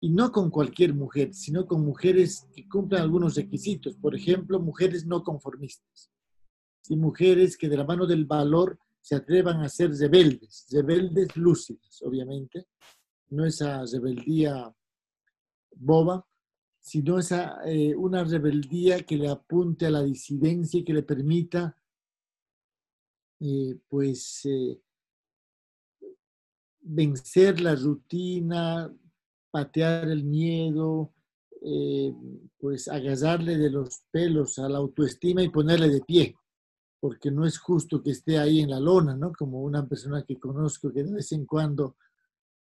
y 0.00 0.10
no 0.10 0.32
con 0.32 0.50
cualquier 0.50 0.94
mujer, 0.94 1.34
sino 1.34 1.66
con 1.66 1.84
mujeres 1.84 2.46
que 2.54 2.68
cumplan 2.68 3.02
algunos 3.02 3.36
requisitos. 3.36 3.96
Por 3.96 4.14
ejemplo, 4.14 4.58
mujeres 4.60 5.06
no 5.06 5.22
conformistas 5.22 6.11
y 6.88 6.96
mujeres 6.96 7.56
que 7.56 7.68
de 7.68 7.76
la 7.76 7.84
mano 7.84 8.06
del 8.06 8.24
valor 8.24 8.78
se 9.00 9.16
atrevan 9.16 9.60
a 9.62 9.68
ser 9.68 9.90
rebeldes, 9.92 10.66
rebeldes 10.70 11.36
lúcidas, 11.36 12.02
obviamente, 12.02 12.66
no 13.30 13.44
esa 13.44 13.84
rebeldía 13.84 14.72
boba, 15.74 16.24
sino 16.78 17.18
esa, 17.18 17.58
eh, 17.64 17.94
una 17.96 18.24
rebeldía 18.24 19.02
que 19.04 19.16
le 19.16 19.28
apunte 19.28 19.86
a 19.86 19.90
la 19.90 20.02
disidencia 20.02 20.80
y 20.80 20.84
que 20.84 20.92
le 20.92 21.02
permita, 21.02 21.76
eh, 23.40 23.76
pues, 23.88 24.44
eh, 24.44 24.80
vencer 26.80 27.60
la 27.60 27.74
rutina, 27.74 28.92
patear 29.50 30.08
el 30.08 30.24
miedo, 30.24 31.12
pues 32.58 32.88
agarrarle 32.88 33.56
de 33.56 33.70
los 33.70 34.02
pelos 34.10 34.58
a 34.58 34.68
la 34.68 34.78
autoestima 34.78 35.44
y 35.44 35.48
ponerle 35.48 35.90
de 35.90 36.00
pie 36.00 36.36
porque 37.02 37.32
no 37.32 37.44
es 37.44 37.58
justo 37.58 38.00
que 38.00 38.12
esté 38.12 38.38
ahí 38.38 38.60
en 38.60 38.70
la 38.70 38.78
lona, 38.78 39.16
¿no? 39.16 39.32
Como 39.32 39.60
una 39.60 39.84
persona 39.88 40.22
que 40.22 40.38
conozco 40.38 40.92
que 40.92 41.02
de 41.02 41.14
vez 41.14 41.32
en 41.32 41.46
cuando 41.46 41.96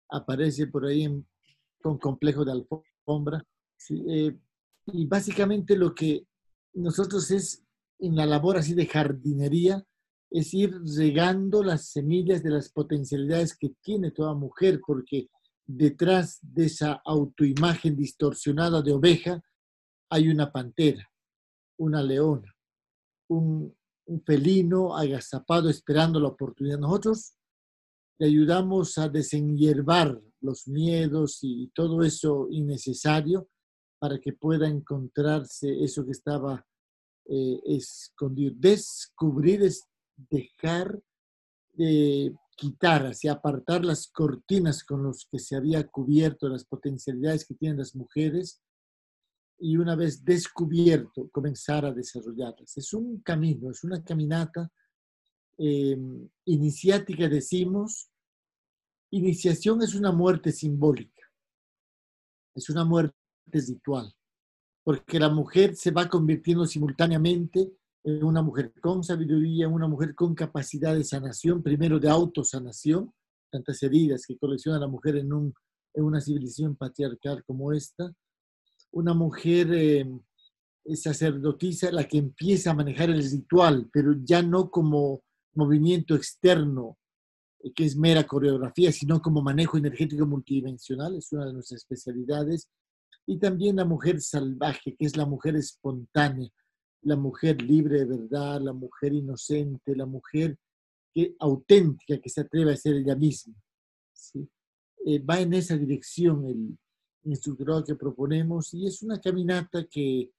aparece 0.10 0.66
por 0.66 0.84
ahí 0.84 1.08
con 1.80 2.00
complejo 2.00 2.44
de 2.44 2.54
alfombra. 2.54 3.46
Eh, 3.88 4.36
y 4.88 5.06
básicamente 5.06 5.78
lo 5.78 5.94
que 5.94 6.26
nosotros 6.74 7.30
es 7.30 7.64
en 8.00 8.16
la 8.16 8.26
labor 8.26 8.58
así 8.58 8.74
de 8.74 8.88
jardinería, 8.88 9.86
es 10.32 10.56
ir 10.56 10.76
regando 10.98 11.64
las 11.64 11.90
semillas 11.90 12.42
de 12.42 12.50
las 12.50 12.70
potencialidades 12.70 13.56
que 13.56 13.76
tiene 13.80 14.10
toda 14.10 14.34
mujer, 14.34 14.82
porque 14.84 15.30
detrás 15.68 16.40
de 16.42 16.66
esa 16.66 17.00
autoimagen 17.06 17.96
distorsionada 17.96 18.82
de 18.82 18.94
oveja 18.94 19.44
hay 20.10 20.30
una 20.30 20.52
pantera, 20.52 21.08
una 21.78 22.02
leona, 22.02 22.52
un, 23.28 23.72
un 24.12 24.22
felino 24.24 24.96
agazapado 24.96 25.70
esperando 25.70 26.20
la 26.20 26.28
oportunidad. 26.28 26.78
Nosotros 26.78 27.34
le 28.20 28.28
ayudamos 28.28 28.98
a 28.98 29.08
desenhiervar 29.08 30.22
los 30.42 30.68
miedos 30.68 31.40
y 31.42 31.72
todo 31.74 32.04
eso 32.04 32.48
innecesario 32.50 33.48
para 34.00 34.20
que 34.20 34.34
pueda 34.34 34.68
encontrarse 34.68 35.84
eso 35.84 36.06
que 36.06 36.12
estaba 36.12 36.66
eh, 37.26 37.62
escondido. 37.66 38.54
Descubrir 38.58 39.64
es 39.64 39.88
dejar 40.30 41.02
de 41.74 42.36
quitar, 42.58 43.06
así 43.06 43.28
apartar 43.30 43.86
las 43.86 44.08
cortinas 44.08 44.84
con 44.84 45.04
los 45.04 45.26
que 45.32 45.40
se 45.40 45.56
había 45.56 45.88
cubierto 45.88 46.50
las 46.50 46.66
potencialidades 46.66 47.46
que 47.46 47.56
tienen 47.56 47.78
las 47.78 47.96
mujeres 47.96 48.62
y 49.64 49.78
una 49.78 49.96
vez 49.96 50.26
descubierto, 50.26 51.30
comenzar 51.30 51.86
a 51.86 51.94
desarrollarlas. 51.94 52.76
Es 52.78 52.94
un 52.94 53.22
camino, 53.22 53.70
es 53.70 53.84
una 53.84 54.04
caminata 54.04 54.72
em, 55.58 56.28
iniciática, 56.46 57.30
decimos. 57.30 58.10
Iniciación 59.12 59.84
es 59.84 59.94
una 59.94 60.12
muerte 60.12 60.52
simbólica, 60.52 61.22
es 62.56 62.70
una 62.70 62.86
muerte 62.86 63.16
ritual, 63.52 64.12
porque 64.84 65.20
la 65.20 65.30
mujer 65.30 65.76
se 65.76 65.92
va 65.92 66.10
convirtiendo 66.10 66.66
simultáneamente 66.66 67.72
en 68.04 68.24
una 68.24 68.42
mujer 68.42 68.74
con 68.82 69.04
sabiduría, 69.04 69.68
una 69.68 69.88
mujer 69.88 70.16
con 70.16 70.34
capacidad 70.34 70.96
de 70.96 71.04
sanación, 71.04 71.62
primero 71.62 72.00
de 72.00 72.10
autosanación, 72.10 73.14
tantas 73.52 73.84
heridas 73.84 74.26
que 74.26 74.38
colecciona 74.38 74.80
la 74.80 74.88
mujer 74.88 75.18
en, 75.18 75.34
un, 75.34 75.54
en 75.94 76.04
una 76.04 76.22
civilización 76.22 76.76
patriarcal 76.78 77.44
como 77.44 77.74
esta, 77.74 78.12
una 78.92 79.14
mujer 79.14 79.74
eh, 79.74 80.06
sacerdotisa 80.96 81.92
la 81.92 82.08
que 82.08 82.18
empieza 82.18 82.72
a 82.72 82.76
manejar 82.76 83.10
el 83.10 83.24
ritual, 83.24 83.90
pero 83.92 84.14
ya 84.24 84.42
no 84.42 84.70
como 84.70 85.24
movimiento 85.54 86.16
externo, 86.16 86.98
eh, 87.60 87.72
que 87.74 87.86
es 87.86 87.96
mera 87.96 88.26
coreografía, 88.26 88.92
sino 88.92 89.22
como 89.22 89.42
manejo 89.42 89.78
energético 89.78 90.26
multidimensional, 90.26 91.16
es 91.16 91.32
una 91.32 91.48
de 91.48 91.54
nuestras 91.54 91.82
especialidades. 91.82 92.70
Y 93.26 93.38
también 93.38 93.76
la 93.76 93.86
mujer 93.86 94.20
salvaje, 94.20 94.96
que 94.96 95.06
es 95.06 95.16
la 95.16 95.26
mujer 95.26 95.56
espontánea, 95.56 96.50
la 97.04 97.16
mujer 97.16 97.62
libre 97.62 98.00
de 98.00 98.06
verdad, 98.06 98.62
la 98.62 98.74
mujer 98.74 99.14
inocente, 99.14 99.96
la 99.96 100.06
mujer 100.06 100.58
que, 101.14 101.36
auténtica, 101.40 102.20
que 102.20 102.30
se 102.30 102.42
atreve 102.42 102.74
a 102.74 102.78
ser 102.78 102.96
ella 102.96 103.16
misma. 103.16 103.56
Eh, 105.06 105.20
va 105.20 105.40
en 105.40 105.54
esa 105.54 105.78
dirección 105.78 106.46
el, 106.46 106.78
instructorado 107.24 107.84
que 107.84 107.96
proponemos 107.96 108.74
y 108.74 108.88
es 108.88 109.02
una 109.04 109.20
caminata 109.20 109.86
que 109.86 110.32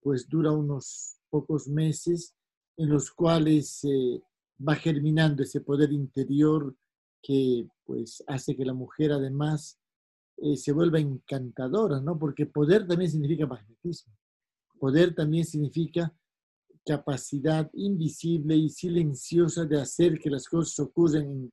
pues 0.00 0.28
dura 0.28 0.52
unos 0.52 1.18
pocos 1.28 1.68
meses 1.68 2.34
en 2.76 2.88
los 2.88 3.10
cuales 3.10 3.82
va 4.66 4.74
germinando 4.74 5.42
ese 5.42 5.60
poder 5.60 5.92
interior 5.92 6.74
que 7.22 7.66
pues 7.84 8.22
hace 8.26 8.56
que 8.56 8.64
la 8.64 8.72
mujer 8.72 9.12
además 9.12 9.78
eh, 10.42 10.56
se 10.56 10.72
vuelva 10.72 10.98
encantadora, 10.98 12.00
¿no? 12.00 12.18
Porque 12.18 12.46
poder 12.46 12.86
también 12.86 13.10
significa 13.10 13.46
magnetismo. 13.46 14.14
Poder 14.78 15.14
también 15.14 15.44
significa 15.44 16.14
capacidad 16.86 17.70
invisible 17.74 18.56
y 18.56 18.70
silenciosa 18.70 19.66
de 19.66 19.78
hacer 19.78 20.18
que 20.18 20.30
las 20.30 20.48
cosas 20.48 20.78
ocurran 20.80 21.52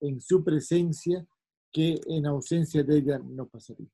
en, 0.00 0.20
su 0.20 0.42
presencia 0.42 1.24
que 1.72 2.00
en 2.06 2.26
ausencia 2.26 2.82
de 2.82 2.98
ella 2.98 3.18
no 3.18 3.46
pasaría. 3.46 3.88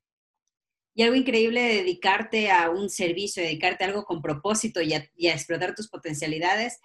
Algo 1.03 1.17
increíble 1.17 1.61
de 1.63 1.75
dedicarte 1.77 2.51
a 2.51 2.71
un 2.71 2.91
servicio, 2.91 3.43
dedicarte 3.43 3.85
a 3.85 3.89
algo 3.89 4.05
con 4.05 4.23
propósito 4.23 4.81
y 4.83 4.95
a, 4.95 5.09
y 5.17 5.29
a 5.29 5.35
explotar 5.35 5.75
tus 5.75 5.89
potencialidades, 5.89 6.79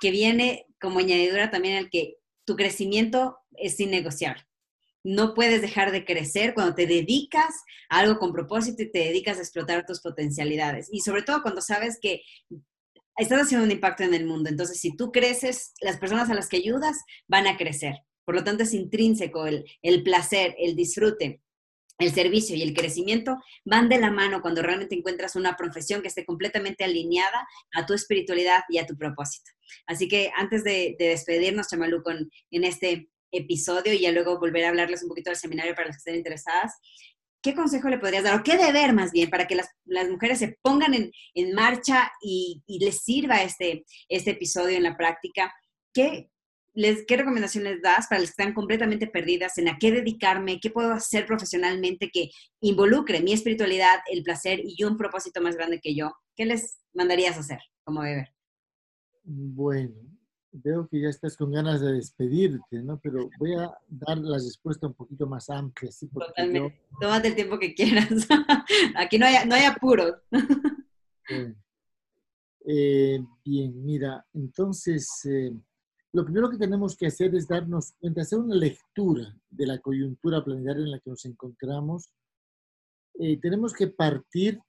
que 0.00 0.10
viene 0.10 0.66
como 0.80 0.98
añadidura 0.98 1.50
también 1.50 1.76
al 1.76 1.90
que 1.90 2.16
tu 2.44 2.56
crecimiento 2.56 3.38
es 3.56 3.78
innegociable. 3.78 4.42
No 5.04 5.34
puedes 5.34 5.62
dejar 5.62 5.90
de 5.92 6.04
crecer 6.04 6.54
cuando 6.54 6.74
te 6.74 6.86
dedicas 6.86 7.54
a 7.88 8.00
algo 8.00 8.18
con 8.18 8.32
propósito 8.32 8.82
y 8.82 8.90
te 8.90 9.00
dedicas 9.00 9.38
a 9.38 9.42
explotar 9.42 9.84
tus 9.84 10.00
potencialidades. 10.00 10.88
Y 10.92 11.00
sobre 11.00 11.22
todo 11.22 11.42
cuando 11.42 11.60
sabes 11.60 11.98
que 12.00 12.22
estás 13.16 13.42
haciendo 13.42 13.64
un 13.64 13.72
impacto 13.72 14.04
en 14.04 14.14
el 14.14 14.26
mundo. 14.26 14.48
Entonces, 14.48 14.80
si 14.80 14.96
tú 14.96 15.12
creces, 15.12 15.74
las 15.80 15.98
personas 15.98 16.30
a 16.30 16.34
las 16.34 16.48
que 16.48 16.56
ayudas 16.56 16.98
van 17.26 17.46
a 17.46 17.56
crecer. 17.56 17.96
Por 18.24 18.34
lo 18.34 18.44
tanto, 18.44 18.62
es 18.62 18.74
intrínseco 18.74 19.46
el, 19.46 19.64
el 19.82 20.02
placer, 20.02 20.54
el 20.58 20.76
disfrute, 20.76 21.42
el 21.98 22.12
servicio 22.12 22.56
y 22.56 22.62
el 22.62 22.74
crecimiento 22.74 23.38
van 23.64 23.88
de 23.88 23.98
la 23.98 24.10
mano 24.10 24.42
cuando 24.42 24.62
realmente 24.62 24.94
encuentras 24.94 25.36
una 25.36 25.56
profesión 25.56 26.02
que 26.02 26.08
esté 26.08 26.24
completamente 26.24 26.84
alineada 26.84 27.46
a 27.74 27.86
tu 27.86 27.94
espiritualidad 27.94 28.62
y 28.68 28.78
a 28.78 28.86
tu 28.86 28.96
propósito. 28.96 29.50
Así 29.86 30.08
que 30.08 30.30
antes 30.36 30.64
de, 30.64 30.96
despedirnos, 30.98 31.68
Chamalu, 31.68 32.02
en 32.50 32.64
este 32.64 33.08
episodio 33.30 33.94
y 33.94 34.00
ya 34.00 34.12
luego 34.12 34.38
volver 34.38 34.64
a 34.64 34.68
hablarles 34.68 35.02
un 35.02 35.08
poquito 35.08 35.30
del 35.30 35.38
seminario 35.38 35.74
para 35.74 35.88
las 35.88 35.96
que 35.96 36.00
estén 36.00 36.16
interesadas, 36.16 36.74
¿qué 37.42 37.54
consejo 37.54 37.88
le 37.88 37.98
podrías 37.98 38.24
dar 38.24 38.38
o 38.38 38.42
qué 38.42 38.56
deber 38.56 38.92
más 38.92 39.10
bien 39.12 39.30
para 39.30 39.46
que 39.46 39.56
las, 39.56 39.68
mujeres 40.10 40.38
se 40.38 40.58
pongan 40.62 40.94
en, 40.94 41.54
marcha 41.54 42.12
y, 42.22 42.62
les 42.66 43.02
sirva 43.02 43.42
este, 43.42 43.84
este 44.08 44.32
episodio 44.32 44.76
en 44.76 44.84
la 44.84 44.96
práctica? 44.96 45.52
¿Qué, 45.92 46.30
les, 46.74 47.04
¿Qué 47.06 47.16
recomendaciones 47.16 47.82
das 47.82 48.06
para 48.08 48.20
las 48.20 48.30
que 48.30 48.42
están 48.42 48.54
completamente 48.54 49.06
perdidas 49.06 49.58
en 49.58 49.68
a 49.68 49.78
qué 49.78 49.92
dedicarme, 49.92 50.60
qué 50.60 50.70
puedo 50.70 50.92
hacer 50.92 51.26
profesionalmente 51.26 52.10
que 52.12 52.30
involucre 52.60 53.20
mi 53.20 53.32
espiritualidad, 53.32 54.00
el 54.10 54.22
placer 54.22 54.60
y 54.64 54.82
un 54.84 54.96
propósito 54.96 55.40
más 55.40 55.56
grande 55.56 55.80
que 55.80 55.94
yo? 55.94 56.12
¿Qué 56.36 56.46
les 56.46 56.80
mandarías 56.94 57.38
hacer 57.38 57.58
como 57.84 58.02
deber? 58.02 58.32
Bueno, 59.24 59.94
veo 60.52 60.88
que 60.88 61.00
ya 61.00 61.08
estás 61.08 61.36
con 61.36 61.52
ganas 61.52 61.80
de 61.80 61.92
despedirte, 61.92 62.82
¿no? 62.82 63.00
Pero 63.00 63.28
voy 63.38 63.54
a 63.54 63.72
dar 63.88 64.18
la 64.18 64.36
respuesta 64.36 64.86
un 64.86 64.94
poquito 64.94 65.26
más 65.26 65.48
amplia. 65.50 65.90
¿sí? 65.90 66.08
Totalmente. 66.08 66.80
Tómate 67.00 67.28
el 67.28 67.34
tiempo 67.34 67.58
que 67.58 67.74
quieras. 67.74 68.08
Aquí 68.96 69.18
no 69.18 69.26
hay, 69.26 69.46
no 69.46 69.54
hay 69.54 69.64
apuros. 69.64 70.14
Eh, 72.64 73.18
bien, 73.44 73.84
mira, 73.84 74.24
entonces, 74.34 75.08
eh, 75.24 75.52
lo 76.12 76.24
primero 76.24 76.50
que 76.50 76.58
tenemos 76.58 76.94
que 76.94 77.06
hacer 77.06 77.34
es 77.34 77.48
darnos 77.48 77.92
cuenta, 77.92 78.20
hacer 78.20 78.38
una 78.38 78.54
lectura 78.54 79.34
de 79.48 79.66
la 79.66 79.78
coyuntura 79.78 80.44
planetaria 80.44 80.84
en 80.84 80.90
la 80.90 81.00
que 81.00 81.10
nos 81.10 81.24
encontramos. 81.24 82.10
Eh, 83.14 83.38
tenemos 83.40 83.72
que 83.72 83.86
partir 83.86 84.60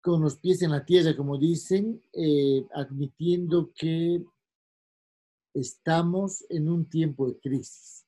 con 0.00 0.22
los 0.22 0.38
pies 0.38 0.62
en 0.62 0.70
la 0.70 0.84
tierra, 0.84 1.14
como 1.14 1.36
dicen, 1.36 2.02
eh, 2.12 2.64
admitiendo 2.72 3.72
que 3.74 4.24
estamos 5.52 6.44
en 6.48 6.70
un 6.70 6.88
tiempo 6.88 7.28
de 7.28 7.38
crisis. 7.38 8.06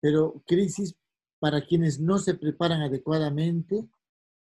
Pero 0.00 0.42
crisis 0.46 0.94
para 1.40 1.66
quienes 1.66 1.98
no 1.98 2.18
se 2.18 2.34
preparan 2.34 2.82
adecuadamente 2.82 3.88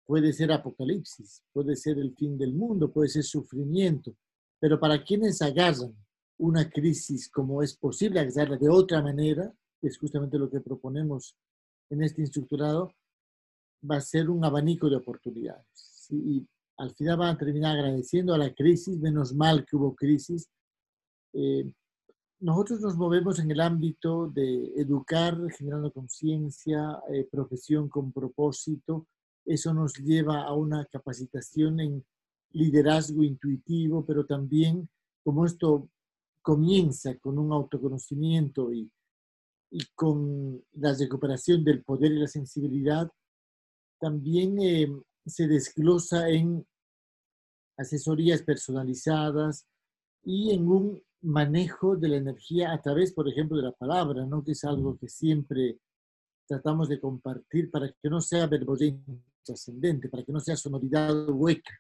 puede 0.06 0.34
ser 0.34 0.52
apocalipsis, 0.52 1.42
puede 1.54 1.78
ser 1.78 2.00
el 2.00 2.14
fin 2.16 2.38
del 2.38 2.54
mundo, 2.54 2.92
puede 2.92 3.08
ser 3.08 3.24
sufrimiento. 3.24 4.14
Pero 4.60 4.80
para 4.80 5.04
quienes 5.04 5.42
agarran 5.42 5.96
una 6.38 6.70
crisis 6.70 7.30
como 7.30 7.62
es 7.62 7.76
posible 7.78 8.20
agarrarla 8.20 8.58
de 8.58 8.70
otra 8.70 9.02
manera, 9.02 9.54
que 9.80 9.88
es 9.88 9.98
justamente 9.98 10.38
lo 10.38 10.50
que 10.50 10.62
proponemos 10.62 11.36
en 11.90 12.04
este 12.04 12.22
instructorado, 12.22 12.92
va 13.90 13.98
a 13.98 14.02
ser 14.02 14.30
un 14.30 14.44
abanico 14.44 14.90
de 14.90 14.96
oportunidades. 14.96 16.08
Y 16.10 16.46
al 16.78 16.92
final 16.96 17.18
van 17.18 17.36
a 17.36 17.38
terminar 17.38 17.78
agradeciendo 17.78 18.34
a 18.34 18.38
la 18.38 18.54
crisis, 18.54 19.00
menos 19.00 19.34
mal 19.34 19.66
que 19.66 19.76
hubo 19.76 19.96
crisis. 19.96 20.50
Eh, 21.34 21.72
nosotros 22.40 22.82
nos 22.82 22.98
movemos 22.98 23.40
en 23.40 23.52
el 23.52 23.62
ámbito 23.62 24.28
de 24.28 24.74
educar, 24.76 25.38
generando 25.58 25.92
conciencia, 25.92 27.00
eh, 27.10 27.28
profesión 27.32 27.88
con 27.88 28.12
propósito. 28.12 29.08
Eso 29.46 29.74
nos 29.74 29.94
lleva 29.96 30.44
a 30.44 30.54
una 30.54 30.86
capacitación 30.86 31.80
en 31.80 32.06
liderazgo 32.52 33.24
intuitivo, 33.24 34.06
pero 34.06 34.26
también 34.26 34.90
como 35.24 35.46
esto 35.46 35.90
comienza 36.44 37.18
con 37.18 37.40
un 37.40 37.52
autoconocimiento 37.52 38.72
y, 38.72 38.92
y 39.72 39.86
con 39.96 40.64
la 40.74 40.94
recuperación 40.94 41.64
del 41.64 41.84
poder 41.84 42.12
y 42.12 42.20
la 42.20 42.28
sensibilidad, 42.28 43.10
también 44.00 44.60
eh, 44.62 44.88
se 45.26 45.48
desglosa 45.48 46.30
en 46.30 46.68
asesorías 47.78 48.44
personalizadas 48.44 49.66
y 50.24 50.52
en 50.52 50.68
un 50.68 51.02
manejo 51.22 51.96
de 51.96 52.10
la 52.10 52.18
energía 52.18 52.74
a 52.74 52.82
través, 52.82 53.14
por 53.14 53.28
ejemplo, 53.30 53.58
de 53.58 53.64
la 53.64 53.72
palabra, 53.72 54.26
¿no? 54.26 54.44
que 54.44 54.52
es 54.52 54.64
algo 54.66 54.98
que 54.98 55.08
siempre 55.08 55.80
tratamos 56.46 56.90
de 56.90 57.00
compartir 57.00 57.72
para 57.72 57.90
que 57.90 58.10
no 58.10 58.20
sea 58.20 58.46
verborrea 58.48 58.94
trascendente, 59.44 60.10
para 60.10 60.24
que 60.24 60.34
no 60.34 60.40
sea 60.40 60.58
sonoridad 60.58 61.30
hueca, 61.30 61.74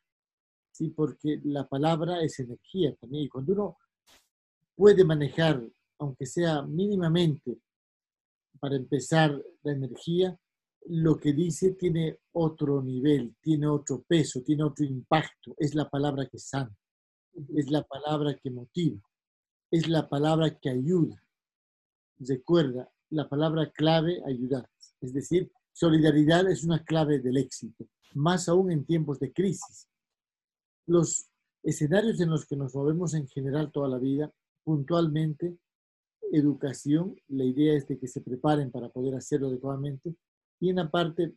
¿sí? 0.72 0.90
porque 0.90 1.42
la 1.44 1.68
palabra 1.68 2.22
es 2.22 2.40
energía 2.40 2.96
también. 2.96 3.26
Y 3.26 3.30
cuando 3.30 3.54
uno 3.54 3.78
puede 4.76 5.04
manejar, 5.04 5.64
aunque 6.00 6.26
sea 6.26 6.62
mínimamente, 6.64 7.60
para 8.60 8.76
empezar 8.76 9.44
la 9.64 9.72
energía, 9.72 10.38
lo 10.86 11.18
que 11.18 11.34
dice 11.34 11.74
tiene 11.74 12.20
otro 12.34 12.82
nivel, 12.82 13.36
tiene 13.42 13.68
otro 13.68 14.04
peso, 14.04 14.42
tiene 14.42 14.64
otro 14.64 14.86
impacto. 14.86 15.54
Es 15.58 15.76
la 15.76 15.90
palabra 15.90 16.28
que 16.28 16.40
sana, 16.40 16.76
es 17.56 17.70
la 17.70 17.84
palabra 17.84 18.38
que 18.42 18.52
motiva, 18.52 19.02
es 19.72 19.88
la 19.88 20.08
palabra 20.08 20.58
que 20.60 20.70
ayuda. 20.70 21.22
Recuerda, 22.20 22.90
la 23.10 23.28
palabra 23.30 23.72
clave, 23.72 24.22
ayudar. 24.26 24.70
Es 25.02 25.14
decir, 25.14 25.52
solidaridad 25.72 26.50
es 26.50 26.64
una 26.64 26.84
clave 26.84 27.20
del 27.20 27.38
éxito, 27.38 27.86
más 28.14 28.48
aún 28.48 28.72
en 28.72 28.86
tiempos 28.86 29.20
de 29.20 29.32
crisis. 29.32 29.88
Los 30.86 31.30
escenarios 31.64 32.20
en 32.20 32.30
los 32.30 32.46
que 32.46 32.56
nos 32.56 32.76
movemos 32.76 33.14
en 33.14 33.28
general 33.28 33.72
toda 33.72 33.88
la 33.88 34.00
vida, 34.00 34.32
puntualmente, 34.64 35.58
educación, 36.32 37.16
la 37.28 37.44
idea 37.44 37.76
es 37.76 37.88
de 37.88 38.00
que 38.00 38.08
se 38.08 38.22
preparen 38.22 38.72
para 38.72 38.90
poder 38.90 39.16
hacerlo 39.16 39.48
adecuadamente, 39.48 40.16
y 40.60 40.70
en 40.70 40.78
la 40.78 40.90
parte 40.90 41.36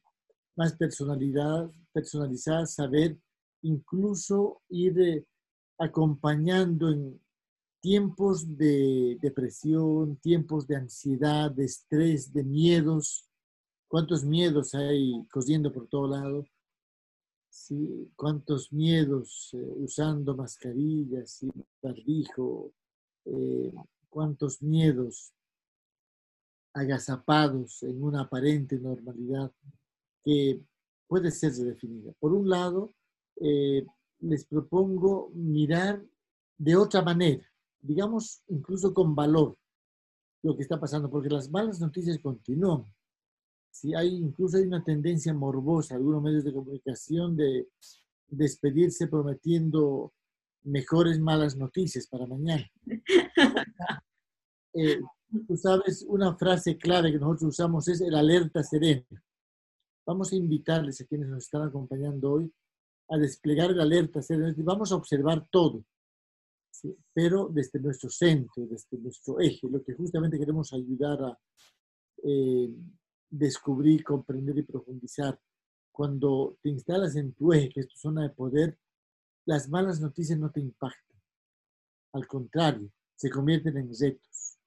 más 0.57 0.75
personalidad, 0.75 1.71
personalizada, 1.93 2.67
saber 2.67 3.19
incluso 3.63 4.63
ir 4.69 4.99
eh, 5.01 5.27
acompañando 5.79 6.91
en 6.91 7.21
tiempos 7.81 8.57
de 8.57 9.19
depresión, 9.21 10.17
tiempos 10.17 10.67
de 10.67 10.77
ansiedad, 10.77 11.51
de 11.51 11.65
estrés, 11.67 12.33
de 12.33 12.43
miedos. 12.43 13.29
¿Cuántos 13.89 14.25
miedos 14.25 14.75
hay 14.75 15.25
corriendo 15.31 15.73
por 15.73 15.87
todo 15.89 16.09
lado? 16.09 16.45
¿Sí? 17.49 18.11
¿Cuántos 18.17 18.73
miedos 18.73 19.51
eh, 19.53 19.73
usando 19.77 20.35
mascarillas 20.35 21.43
y 21.43 21.51
barbijo? 21.83 22.73
Eh, 23.27 23.73
¿Cuántos 24.09 24.63
miedos 24.63 25.35
agazapados 26.77 27.83
en 27.83 28.03
una 28.03 28.23
aparente 28.23 28.79
normalidad 28.79 29.51
que 30.23 30.61
puede 31.09 31.31
ser 31.31 31.53
definida. 31.53 32.13
Por 32.21 32.35
un 32.35 32.51
lado, 32.51 32.93
eh, 33.41 33.87
les 34.21 34.45
propongo 34.45 35.31
mirar 35.35 36.05
de 36.59 36.77
otra 36.77 37.01
manera, 37.01 37.45
digamos 37.81 38.43
incluso 38.49 38.93
con 38.93 39.15
valor, 39.15 39.57
lo 40.43 40.55
que 40.55 40.63
está 40.63 40.79
pasando, 40.79 41.11
porque 41.11 41.31
las 41.31 41.51
malas 41.51 41.81
noticias 41.81 42.19
continúan. 42.19 42.85
Si 43.71 43.95
hay, 43.95 44.15
incluso 44.15 44.59
hay 44.59 44.65
una 44.65 44.85
tendencia 44.85 45.33
morbosa, 45.33 45.95
algunos 45.95 46.23
medios 46.23 46.45
de 46.45 46.53
comunicación, 46.53 47.37
de 47.37 47.69
despedirse 48.29 49.07
prometiendo 49.07 50.13
mejores 50.67 51.19
malas 51.21 51.57
noticias 51.57 52.07
para 52.07 52.27
mañana. 52.27 52.71
Eh, 54.79 55.01
tú 55.49 55.57
sabes, 55.57 56.05
una 56.07 56.37
frase 56.37 56.77
clave 56.77 57.11
que 57.11 57.19
nosotros 57.19 57.55
usamos 57.55 57.89
es 57.89 58.03
el 58.03 58.15
alerta 58.15 58.63
serena. 58.63 59.07
Vamos 60.07 60.31
a 60.31 60.37
invitarles 60.37 61.01
a 61.01 61.07
quienes 61.07 61.31
nos 61.31 61.45
están 61.45 61.63
acompañando 61.63 62.31
hoy 62.31 62.53
a 63.09 63.17
desplegar 63.17 63.71
el 63.71 63.81
alerta 63.81 64.21
serena. 64.21 64.53
Vamos 64.59 64.93
a 64.93 64.97
observar 64.97 65.49
todo, 65.51 65.83
pero 67.15 67.49
desde 67.51 67.81
nuestro 67.81 68.11
centro, 68.11 68.67
desde 68.67 68.99
nuestro 68.99 69.41
eje, 69.41 69.67
lo 69.67 69.83
que 69.83 69.95
justamente 69.95 70.39
queremos 70.39 70.75
ayudar 70.75 71.23
a 71.23 71.39
eh, 72.23 72.69
descubrir, 73.31 74.05
comprender 74.05 74.59
y 74.59 74.63
profundizar. 74.63 75.41
Cuando 75.91 76.59
te 76.63 76.69
instalas 76.69 77.17
en 77.17 77.33
tu 77.33 77.55
eje, 77.55 77.71
que 77.71 77.81
es 77.81 77.89
tu 77.89 77.97
zona 77.97 78.25
de 78.25 78.31
poder, 78.31 78.79
las 79.47 79.69
malas 79.69 80.01
noticias 80.01 80.39
no 80.39 80.51
te 80.51 80.61
impactan. 80.61 81.17
Al 82.13 82.27
contrario, 82.27 82.91
se 83.15 83.31
convierten 83.31 83.77
en 83.77 83.91
retos. 83.99 84.59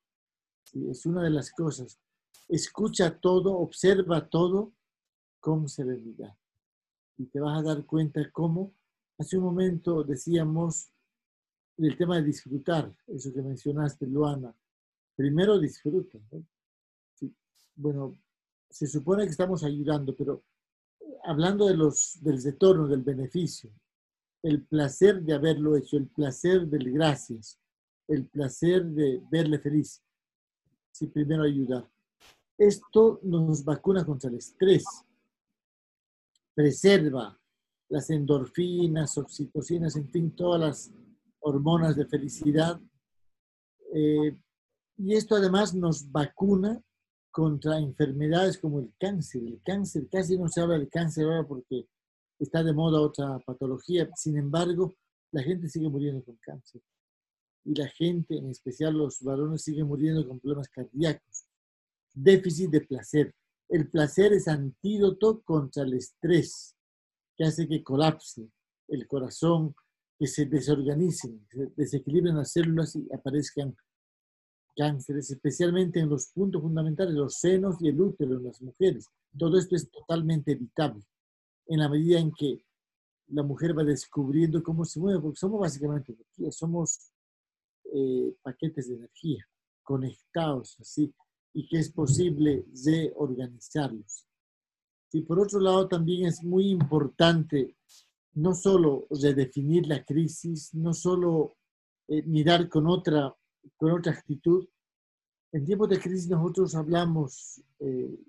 Es 0.73 1.05
una 1.05 1.23
de 1.23 1.29
las 1.29 1.51
cosas. 1.51 1.99
Escucha 2.47 3.19
todo, 3.19 3.57
observa 3.57 4.27
todo 4.27 4.73
con 5.39 5.67
serenidad. 5.67 6.35
Y 7.17 7.25
te 7.25 7.39
vas 7.39 7.59
a 7.59 7.63
dar 7.63 7.85
cuenta 7.85 8.21
cómo, 8.31 8.73
hace 9.17 9.37
un 9.37 9.43
momento 9.43 10.03
decíamos, 10.03 10.89
el 11.77 11.97
tema 11.97 12.15
de 12.17 12.23
disfrutar, 12.23 12.93
eso 13.07 13.33
que 13.33 13.41
mencionaste, 13.41 14.07
Luana. 14.07 14.55
Primero 15.15 15.59
disfruta. 15.59 16.17
Bueno, 17.75 18.17
se 18.69 18.87
supone 18.87 19.25
que 19.25 19.31
estamos 19.31 19.63
ayudando, 19.63 20.15
pero 20.15 20.43
hablando 21.23 21.67
de 21.67 21.75
los, 21.75 22.17
del 22.21 22.41
retorno, 22.41 22.87
del 22.87 23.01
beneficio, 23.01 23.71
el 24.43 24.65
placer 24.65 25.21
de 25.21 25.33
haberlo 25.33 25.75
hecho, 25.75 25.97
el 25.97 26.07
placer 26.07 26.67
del 26.67 26.91
gracias, 26.91 27.59
el 28.07 28.25
placer 28.27 28.85
de 28.85 29.21
verle 29.29 29.59
feliz. 29.59 30.01
Sí, 30.91 31.07
primero 31.07 31.43
ayudar. 31.43 31.89
Esto 32.57 33.19
nos 33.23 33.63
vacuna 33.63 34.05
contra 34.05 34.29
el 34.29 34.37
estrés, 34.37 34.85
preserva 36.53 37.39
las 37.89 38.09
endorfinas, 38.09 39.17
oxitocinas, 39.17 39.95
en 39.95 40.09
fin, 40.09 40.35
todas 40.35 40.59
las 40.59 40.91
hormonas 41.39 41.95
de 41.95 42.05
felicidad. 42.05 42.79
Eh, 43.93 44.37
y 44.97 45.15
esto 45.15 45.35
además 45.35 45.73
nos 45.73 46.11
vacuna 46.11 46.81
contra 47.31 47.79
enfermedades 47.79 48.57
como 48.57 48.79
el 48.79 48.93
cáncer. 48.99 49.41
El 49.43 49.61
cáncer, 49.63 50.07
casi 50.11 50.37
no 50.37 50.47
se 50.47 50.61
habla 50.61 50.77
del 50.77 50.89
cáncer 50.89 51.25
ahora 51.25 51.47
porque 51.47 51.87
está 52.39 52.63
de 52.63 52.73
moda 52.73 53.01
otra 53.01 53.39
patología. 53.39 54.09
Sin 54.15 54.37
embargo, 54.37 54.95
la 55.31 55.43
gente 55.43 55.67
sigue 55.69 55.89
muriendo 55.89 56.23
con 56.23 56.37
cáncer. 56.37 56.81
Y 57.65 57.75
la 57.75 57.87
gente, 57.89 58.37
en 58.37 58.49
especial 58.49 58.97
los 58.97 59.21
varones, 59.21 59.63
siguen 59.63 59.87
muriendo 59.87 60.27
con 60.27 60.39
problemas 60.39 60.69
cardíacos. 60.69 61.45
Déficit 62.13 62.71
de 62.71 62.81
placer. 62.81 63.35
El 63.67 63.89
placer 63.89 64.33
es 64.33 64.47
antídoto 64.47 65.41
contra 65.41 65.83
el 65.83 65.93
estrés, 65.93 66.75
que 67.37 67.43
hace 67.43 67.67
que 67.67 67.83
colapse 67.83 68.49
el 68.87 69.07
corazón, 69.07 69.75
que 70.17 70.25
se 70.25 70.45
desorganicen, 70.45 71.45
se 71.51 71.67
desequilibren 71.75 72.37
las 72.37 72.51
células 72.51 72.95
y 72.95 73.07
aparezcan 73.13 73.75
cánceres, 74.75 75.29
especialmente 75.29 75.99
en 75.99 76.09
los 76.09 76.27
puntos 76.27 76.61
fundamentales, 76.61 77.13
los 77.13 77.35
senos 77.35 77.75
y 77.81 77.89
el 77.89 78.01
útero 78.01 78.37
en 78.37 78.45
las 78.45 78.61
mujeres. 78.61 79.05
Todo 79.37 79.59
esto 79.59 79.75
es 79.75 79.89
totalmente 79.91 80.53
evitable 80.53 81.03
en 81.69 81.79
la 81.79 81.87
medida 81.87 82.19
en 82.19 82.31
que 82.31 82.65
la 83.27 83.43
mujer 83.43 83.77
va 83.77 83.83
descubriendo 83.83 84.61
cómo 84.63 84.83
se 84.83 84.99
mueve, 84.99 85.21
porque 85.21 85.37
somos 85.37 85.59
básicamente 85.61 86.13
energía, 86.13 86.51
somos 86.51 87.11
eh, 87.93 88.35
paquetes 88.41 88.89
de 88.89 88.95
energía 88.95 89.47
conectados 89.83 90.77
así, 90.79 91.13
y 91.53 91.67
que 91.67 91.77
es 91.77 91.91
posible 91.91 92.65
reorganizarlos. 92.85 94.27
Y 95.11 95.21
por 95.21 95.39
otro 95.39 95.59
lado, 95.59 95.87
también 95.87 96.25
es 96.25 96.43
muy 96.43 96.69
importante 96.69 97.75
no 98.33 98.53
solo 98.53 99.07
redefinir 99.09 99.87
la 99.87 100.03
crisis, 100.03 100.73
no 100.73 100.93
solo 100.93 101.55
eh, 102.07 102.23
mirar 102.23 102.67
con 102.67 102.87
otra, 102.87 103.35
con 103.77 103.91
otra 103.91 104.11
actitud. 104.11 104.67
En 105.51 105.65
tiempos 105.65 105.89
de 105.89 105.99
crisis 105.99 106.29
nosotros 106.29 106.73
hablamos 106.75 107.61
eh, 107.79 108.19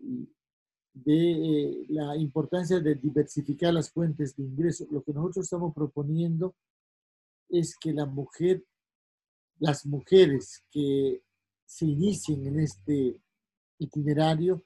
de 0.92 1.30
eh, 1.32 1.86
la 1.88 2.16
importancia 2.16 2.80
de 2.80 2.94
diversificar 2.94 3.72
las 3.72 3.90
fuentes 3.90 4.36
de 4.36 4.42
ingreso. 4.42 4.86
Lo 4.90 5.02
que 5.02 5.12
nosotros 5.12 5.44
estamos 5.44 5.74
proponiendo 5.74 6.54
es 7.48 7.76
que 7.76 7.92
la 7.92 8.06
mujer, 8.06 8.64
las 9.58 9.86
mujeres 9.86 10.64
que 10.70 11.22
se 11.66 11.86
inicien 11.86 12.46
en 12.46 12.60
este 12.60 13.20
itinerario, 13.78 14.62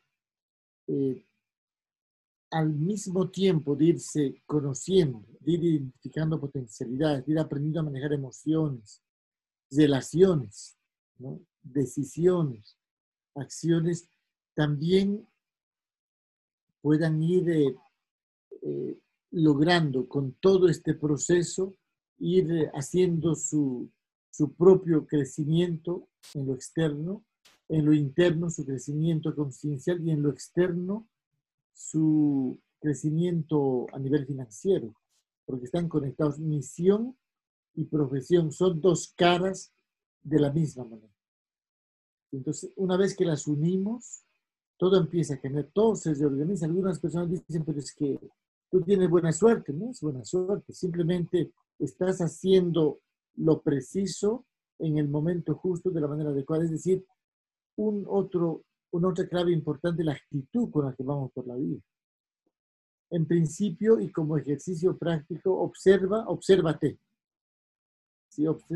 al 2.54 2.72
mismo 2.72 3.30
tiempo 3.30 3.74
de 3.74 3.86
irse 3.86 4.42
conociendo, 4.46 5.26
de 5.40 5.52
ir 5.52 5.64
identificando 5.64 6.40
potencialidades, 6.40 7.26
de 7.26 7.32
ir 7.32 7.38
aprendiendo 7.38 7.80
a 7.80 7.82
manejar 7.82 8.12
emociones, 8.12 9.02
relaciones, 9.70 10.76
decisiones, 11.62 12.76
acciones, 13.34 14.08
también 14.54 15.26
puedan 16.84 17.22
ir 17.22 17.48
eh, 17.48 17.74
eh, 18.60 18.98
logrando 19.30 20.06
con 20.06 20.32
todo 20.32 20.68
este 20.68 20.92
proceso, 20.92 21.74
ir 22.18 22.52
eh, 22.52 22.70
haciendo 22.74 23.34
su, 23.34 23.90
su 24.30 24.52
propio 24.52 25.06
crecimiento 25.06 26.08
en 26.34 26.46
lo 26.46 26.54
externo, 26.54 27.24
en 27.70 27.86
lo 27.86 27.94
interno 27.94 28.50
su 28.50 28.66
crecimiento 28.66 29.34
conciencial 29.34 30.06
y 30.06 30.10
en 30.10 30.22
lo 30.22 30.28
externo 30.28 31.08
su 31.72 32.60
crecimiento 32.78 33.86
a 33.94 33.98
nivel 33.98 34.26
financiero, 34.26 34.94
porque 35.46 35.64
están 35.64 35.88
conectados. 35.88 36.38
Misión 36.38 37.16
y 37.74 37.84
profesión 37.84 38.52
son 38.52 38.82
dos 38.82 39.14
caras 39.16 39.72
de 40.22 40.38
la 40.38 40.52
misma 40.52 40.84
manera. 40.84 41.16
Entonces, 42.30 42.74
una 42.76 42.98
vez 42.98 43.16
que 43.16 43.24
las 43.24 43.46
unimos, 43.46 44.23
todo 44.84 45.00
empieza 45.00 45.32
a 45.32 45.40
cambiar, 45.40 45.70
todo 45.72 45.96
se 45.96 46.12
reorganiza. 46.12 46.66
Algunas 46.66 46.98
personas 46.98 47.30
dicen, 47.30 47.64
pero 47.64 47.78
es 47.78 47.94
que 47.94 48.20
tú 48.70 48.82
tienes 48.82 49.08
buena 49.08 49.32
suerte, 49.32 49.72
no 49.72 49.90
es 49.90 50.00
buena 50.02 50.22
suerte, 50.26 50.74
simplemente 50.74 51.52
estás 51.78 52.18
haciendo 52.18 52.98
lo 53.36 53.62
preciso 53.62 54.44
en 54.78 54.98
el 54.98 55.08
momento 55.08 55.54
justo 55.54 55.88
de 55.88 56.02
la 56.02 56.06
manera 56.06 56.28
adecuada. 56.28 56.64
Es 56.64 56.70
decir, 56.70 57.02
un 57.76 58.04
otro 58.06 58.66
una 58.90 59.08
otra 59.08 59.26
clave 59.26 59.52
importante, 59.52 60.04
la 60.04 60.12
actitud 60.12 60.70
con 60.70 60.84
la 60.84 60.94
que 60.94 61.02
vamos 61.02 61.32
por 61.32 61.46
la 61.46 61.54
vida. 61.56 61.80
En 63.08 63.26
principio 63.26 63.98
y 63.98 64.12
como 64.12 64.36
ejercicio 64.36 64.98
práctico, 64.98 65.58
observa, 65.62 66.28
obsérvate. 66.28 66.98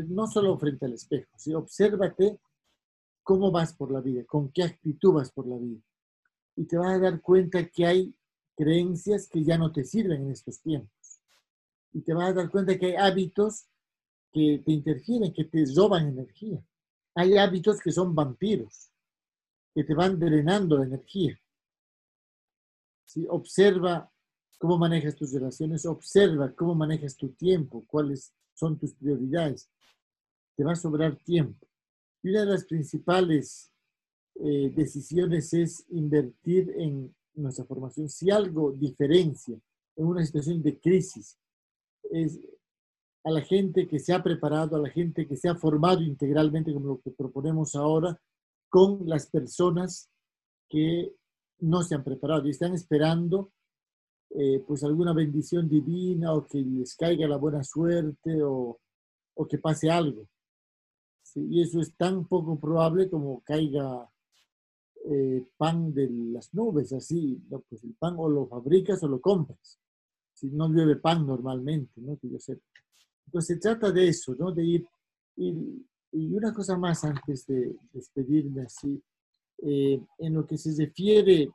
no 0.07 0.25
solo 0.25 0.57
frente 0.57 0.87
al 0.87 0.93
espejo, 0.93 1.29
si 1.37 1.53
obsérvate 1.53 2.39
cómo 3.21 3.51
vas 3.51 3.75
por 3.75 3.91
la 3.91 4.01
vida, 4.01 4.23
con 4.25 4.51
qué 4.51 4.63
actitud 4.63 5.13
vas 5.13 5.31
por 5.31 5.45
la 5.45 5.57
vida. 5.59 5.83
Y 6.55 6.65
te 6.65 6.77
vas 6.77 6.95
a 6.95 6.99
dar 6.99 7.21
cuenta 7.21 7.65
que 7.67 7.85
hay 7.85 8.15
creencias 8.55 9.27
que 9.27 9.43
ya 9.43 9.57
no 9.57 9.71
te 9.71 9.83
sirven 9.83 10.23
en 10.23 10.31
estos 10.31 10.61
tiempos. 10.61 11.21
Y 11.93 12.01
te 12.01 12.13
vas 12.13 12.29
a 12.29 12.33
dar 12.33 12.49
cuenta 12.49 12.77
que 12.77 12.87
hay 12.87 12.95
hábitos 12.95 13.67
que 14.31 14.61
te 14.65 14.71
interfieren, 14.71 15.33
que 15.33 15.45
te 15.45 15.63
roban 15.75 16.09
energía. 16.09 16.61
Hay 17.15 17.37
hábitos 17.37 17.79
que 17.79 17.91
son 17.91 18.13
vampiros 18.13 18.91
que 19.73 19.83
te 19.83 19.93
van 19.93 20.19
drenando 20.19 20.77
la 20.77 20.85
energía. 20.85 21.39
¿Sí? 23.05 23.25
Observa 23.29 24.11
cómo 24.57 24.77
manejas 24.77 25.15
tus 25.15 25.31
relaciones, 25.31 25.85
observa 25.85 26.53
cómo 26.53 26.75
manejas 26.75 27.15
tu 27.15 27.29
tiempo, 27.29 27.85
cuáles 27.87 28.33
son 28.53 28.77
tus 28.77 28.93
prioridades. 28.93 29.69
Te 30.55 30.63
va 30.63 30.73
a 30.73 30.75
sobrar 30.75 31.15
tiempo. 31.15 31.67
Y 32.21 32.29
una 32.31 32.41
de 32.41 32.45
las 32.47 32.65
principales 32.65 33.68
eh, 34.41 34.71
decisiones 34.73 35.53
es 35.53 35.85
invertir 35.89 36.73
en 36.77 37.13
nuestra 37.35 37.65
formación. 37.65 38.09
Si 38.09 38.31
algo 38.31 38.71
diferencia 38.71 39.59
en 39.95 40.05
una 40.05 40.25
situación 40.25 40.61
de 40.61 40.79
crisis 40.79 41.37
es 42.09 42.39
a 43.23 43.31
la 43.31 43.41
gente 43.41 43.87
que 43.87 43.99
se 43.99 44.13
ha 44.13 44.23
preparado, 44.23 44.77
a 44.77 44.79
la 44.79 44.89
gente 44.89 45.27
que 45.27 45.35
se 45.35 45.49
ha 45.49 45.55
formado 45.55 46.01
integralmente, 46.01 46.73
como 46.73 46.87
lo 46.87 47.01
que 47.01 47.11
proponemos 47.11 47.75
ahora, 47.75 48.19
con 48.69 49.07
las 49.07 49.27
personas 49.27 50.09
que 50.69 51.13
no 51.59 51.83
se 51.83 51.95
han 51.95 52.03
preparado 52.03 52.47
y 52.47 52.51
están 52.51 52.73
esperando 52.73 53.51
eh, 54.29 54.63
pues 54.65 54.83
alguna 54.83 55.11
bendición 55.11 55.67
divina 55.67 56.33
o 56.33 56.47
que 56.47 56.59
les 56.59 56.95
caiga 56.95 57.27
la 57.27 57.37
buena 57.37 57.63
suerte 57.63 58.41
o, 58.43 58.79
o 59.33 59.47
que 59.47 59.57
pase 59.57 59.89
algo. 59.89 60.27
Y 61.35 61.61
eso 61.61 61.79
es 61.81 61.95
tan 61.95 62.25
poco 62.25 62.59
probable 62.59 63.09
como 63.09 63.41
caiga 63.41 64.09
eh, 65.05 65.45
pan 65.57 65.93
de 65.93 66.09
las 66.09 66.53
nubes, 66.53 66.93
así, 66.93 67.41
pues 67.69 67.83
el 67.83 67.93
pan 67.95 68.15
o 68.17 68.29
lo 68.29 68.47
fabricas 68.47 69.01
o 69.03 69.07
lo 69.07 69.19
compras. 69.19 69.79
Si 70.33 70.49
no 70.49 70.69
llueve 70.69 70.97
pan 70.97 71.25
normalmente, 71.25 72.01
¿no? 72.01 72.17
Que 72.17 72.29
yo 72.29 72.39
sé. 72.39 72.59
Entonces 73.25 73.55
se 73.55 73.61
trata 73.61 73.91
de 73.91 74.07
eso, 74.07 74.35
¿no? 74.35 74.51
De 74.51 74.63
ir, 74.63 74.87
ir 75.37 75.55
y 76.11 76.33
una 76.33 76.53
cosa 76.53 76.77
más 76.77 77.03
antes 77.03 77.45
de 77.45 77.75
despedirme 77.93 78.63
así, 78.63 79.01
eh, 79.59 80.01
en 80.17 80.33
lo 80.33 80.45
que 80.45 80.57
se 80.57 80.73
refiere 80.75 81.49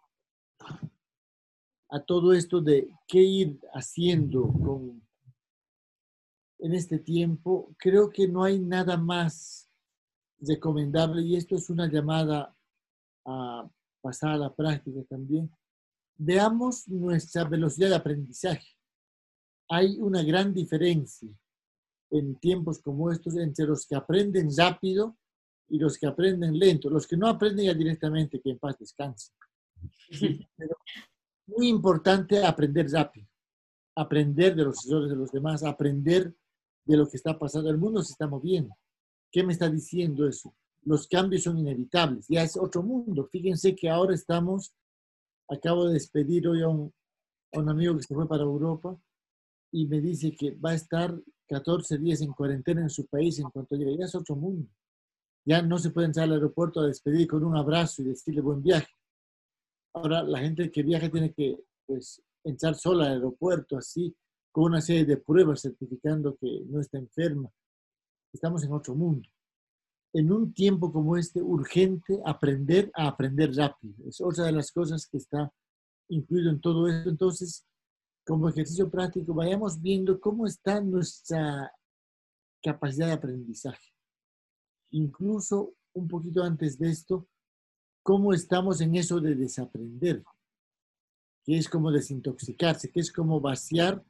a 1.89 2.01
todo 2.01 2.33
esto 2.33 2.61
de 2.61 2.89
qué 3.07 3.21
ir 3.21 3.59
haciendo 3.73 4.43
con, 4.53 5.03
en 6.61 6.73
este 6.73 6.99
tiempo, 6.99 7.75
creo 7.79 8.11
que 8.11 8.29
no 8.29 8.45
hay 8.45 8.59
nada 8.59 8.97
más 8.97 9.69
recomendable 10.41 11.23
y 11.23 11.37
esto 11.37 11.57
es 11.57 11.71
una 11.71 11.91
llamada 11.91 12.55
a 13.27 13.69
pasar 14.01 14.31
a 14.31 14.37
la 14.37 14.55
práctica 14.55 15.03
también. 15.09 15.51
Veamos 16.17 16.87
nuestra 16.89 17.45
velocidad 17.45 17.89
de 17.89 17.97
aprendizaje. 17.97 18.69
Hay 19.69 19.97
una 19.99 20.23
gran 20.23 20.53
diferencia 20.53 21.29
en 22.11 22.37
tiempos 22.37 22.81
como 22.81 23.11
estos 23.11 23.37
entre 23.37 23.67
los 23.67 23.87
que 23.87 23.97
aprenden 23.97 24.49
rápido 24.57 25.17
y 25.69 25.79
los 25.79 25.99
que 25.99 26.07
aprenden 26.07 26.59
lento. 26.59 26.91
Los 26.91 27.07
que 27.07 27.17
no 27.17 27.27
aprenden 27.27 27.67
ya 27.67 27.75
directamente, 27.75 28.41
que 28.41 28.51
en 28.51 28.59
paz 28.59 28.79
descansen. 28.79 29.35
muy 31.47 31.69
importante 31.69 32.43
aprender 32.45 32.91
rápido, 32.91 33.29
aprender 33.97 34.55
de 34.55 34.65
los 34.65 34.87
errores 34.87 35.11
de 35.11 35.17
los 35.17 35.31
demás, 35.31 35.63
aprender 35.63 36.35
de 36.85 36.97
lo 36.97 37.09
que 37.09 37.17
está 37.17 37.39
pasando. 37.39 37.71
El 37.71 37.79
mundo 37.79 38.03
se 38.03 38.13
está 38.13 38.27
moviendo. 38.27 38.75
¿Qué 39.31 39.43
me 39.43 39.53
está 39.53 39.69
diciendo 39.69 40.29
eso? 40.29 40.55
Los 40.85 41.09
cambios 41.09 41.43
son 41.43 41.59
inevitables, 41.59 42.27
ya 42.29 42.43
es 42.43 42.57
otro 42.57 42.83
mundo. 42.83 43.27
Fíjense 43.31 43.75
que 43.75 43.89
ahora 43.89 44.15
estamos, 44.15 44.75
acabo 45.49 45.87
de 45.87 45.95
despedir 45.95 46.47
hoy 46.47 46.63
a 46.63 46.69
un, 46.69 46.93
amigo 47.69 47.97
que 47.97 48.03
se 48.03 48.15
fue 48.15 48.29
para 48.29 48.43
Europa 48.43 48.99
y 49.73 49.87
me 49.87 50.01
dice 50.01 50.33
que 50.33 50.51
va 50.53 50.71
a 50.71 50.75
estar 50.75 51.17
14 51.49 51.99
días 51.99 52.21
en 52.21 52.33
cuarentena 52.33 52.83
en 52.83 52.91
su 52.91 53.07
país 53.07 53.39
en 53.39 53.49
cuanto 53.51 53.77
llegue. 53.77 53.97
Ya 53.97 54.05
es 54.07 54.15
otro 54.15 54.37
mundo. 54.37 54.69
Ya 55.47 55.63
no 55.63 55.79
se 55.79 55.91
puede 55.91 56.09
entrar 56.09 56.25
al 56.25 56.33
aeropuerto 56.33 56.81
a 56.81 56.87
despedir 56.87 57.29
con 57.29 57.45
un 57.45 57.57
abrazo 57.57 58.03
y 58.03 58.07
decirle 58.07 58.41
buen 58.41 58.63
viaje. 58.63 58.93
Ahora 59.95 60.23
la 60.23 60.41
gente 60.41 60.71
que 60.71 60.83
viaja 60.83 61.09
tiene 61.09 61.33
que 61.33 61.65
pues, 61.87 62.23
entrar 62.43 62.75
sola 62.75 63.07
al 63.07 63.13
aeropuerto 63.13 63.77
así, 63.77 64.15
con 64.51 64.65
una 64.65 64.81
serie 64.81 65.05
de 65.05 65.17
pruebas 65.17 65.63
certificando 65.63 66.37
que 66.37 66.63
no 66.67 66.81
está 66.81 66.99
enferma. 66.99 67.51
Estamos 68.33 68.65
en 68.65 68.73
otro 68.73 68.95
mundo. 68.95 69.29
En 70.15 70.33
un 70.33 70.55
tiempo 70.55 70.91
como 70.91 71.17
este, 71.17 71.43
urgente 71.43 72.21
aprender 72.25 72.91
a 72.95 73.09
aprender 73.09 73.55
rápido. 73.55 74.09
Es 74.09 74.21
otra 74.21 74.47
de 74.47 74.53
las 74.53 74.73
cosas 74.73 75.07
que 75.07 75.19
está 75.19 75.53
incluido 76.09 76.51
en 76.51 76.61
todo 76.61 76.89
esto. 76.89 77.11
Entonces, 77.11 77.67
como 78.25 78.49
ejercicio 78.49 78.89
práctico, 78.91 79.35
vayamos 79.35 79.81
viendo 79.83 80.19
cómo 80.19 80.47
está 80.47 80.81
nuestra 80.81 81.71
capacidad 82.63 83.09
de 83.09 83.13
aprendizaje. 83.13 83.93
Incluso 84.91 85.75
un 85.93 86.09
poquito 86.09 86.43
antes 86.43 86.79
de 86.79 86.91
esto, 86.91 87.29
cómo 88.03 88.33
estamos 88.33 88.81
en 88.81 88.97
eso 88.97 89.21
de 89.21 89.35
desaprender, 89.35 90.23
que 91.45 91.59
es 91.59 91.69
como 91.69 91.91
desintoxicarse, 91.91 92.91
que 92.91 93.01
es 93.01 93.13
como 93.13 93.41
vaciar 93.41 94.05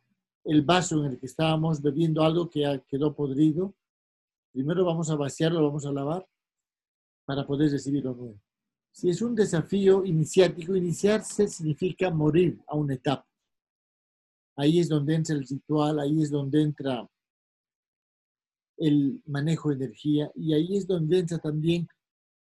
el 0.45 0.63
vaso 0.63 1.05
en 1.05 1.13
el 1.13 1.19
que 1.19 1.27
estábamos 1.27 1.81
bebiendo 1.81 2.23
algo 2.23 2.51
que 2.51 2.83
quedó 2.89 3.15
podrido. 3.15 3.75
Primero 4.55 4.85
vamos 4.85 5.11
a 5.11 5.17
vaciarlo, 5.17 5.65
vamos 5.65 5.85
a 5.85 5.91
lavar 5.91 6.25
para 7.25 7.45
poder 7.45 7.73
recibir 7.73 8.05
lo 8.05 8.15
nuevo. 8.15 8.41
Si 8.93 9.11
es 9.11 9.21
un 9.21 9.35
desafío 9.35 10.05
iniciático, 10.05 10.77
iniciarse 10.77 11.49
significa 11.49 12.09
morir 12.09 12.63
a 12.69 12.77
una 12.77 12.95
etapa. 12.95 13.27
Ahí 14.55 14.79
es 14.79 14.89
donde 14.89 15.17
entra 15.17 15.35
el 15.35 15.45
ritual, 15.45 15.99
ahí 15.99 16.23
es 16.23 16.31
donde 16.31 16.63
entra 16.63 17.11
el 18.77 19.21
manejo 19.27 19.71
de 19.71 19.75
energía 19.75 20.31
y 20.37 20.55
ahí 20.55 20.77
es 20.77 20.87
donde 20.87 21.19
entra 21.19 21.39
también 21.39 21.89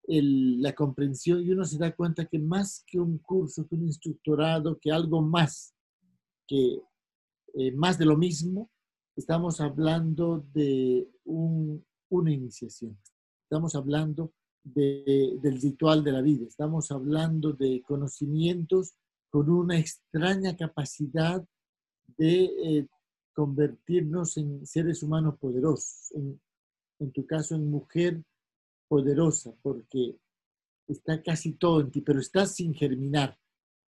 la 0.08 0.74
comprensión 0.74 1.40
y 1.40 1.52
uno 1.52 1.64
se 1.64 1.78
da 1.78 1.94
cuenta 1.94 2.26
que 2.26 2.40
más 2.40 2.82
que 2.88 2.98
un 2.98 3.18
curso, 3.18 3.68
que 3.68 3.76
un 3.76 3.84
instructorado, 3.84 4.76
que 4.80 4.90
algo 4.90 5.22
más, 5.22 5.76
que 6.48 6.82
eh, 7.54 7.70
más 7.70 7.98
de 7.98 8.06
lo 8.06 8.16
mismo, 8.16 8.68
estamos 9.14 9.60
hablando 9.60 10.44
de 10.52 11.08
una 12.10 12.32
iniciación. 12.32 12.98
Estamos 13.42 13.74
hablando 13.74 14.32
del 14.62 15.60
ritual 15.60 16.04
de 16.04 16.12
la 16.12 16.20
vida. 16.20 16.46
Estamos 16.46 16.90
hablando 16.90 17.52
de 17.52 17.82
conocimientos 17.86 18.94
con 19.30 19.48
una 19.48 19.78
extraña 19.78 20.56
capacidad 20.56 21.44
de 22.18 22.44
eh, 22.44 22.88
convertirnos 23.32 24.36
en 24.36 24.66
seres 24.66 25.02
humanos 25.02 25.38
poderosos, 25.38 26.12
en, 26.12 26.40
en 26.98 27.12
tu 27.12 27.24
caso 27.26 27.54
en 27.54 27.70
mujer 27.70 28.22
poderosa, 28.88 29.54
porque 29.62 30.18
está 30.88 31.22
casi 31.22 31.52
todo 31.52 31.80
en 31.80 31.90
ti, 31.90 32.00
pero 32.00 32.20
está 32.20 32.44
sin 32.46 32.74
germinar. 32.74 33.38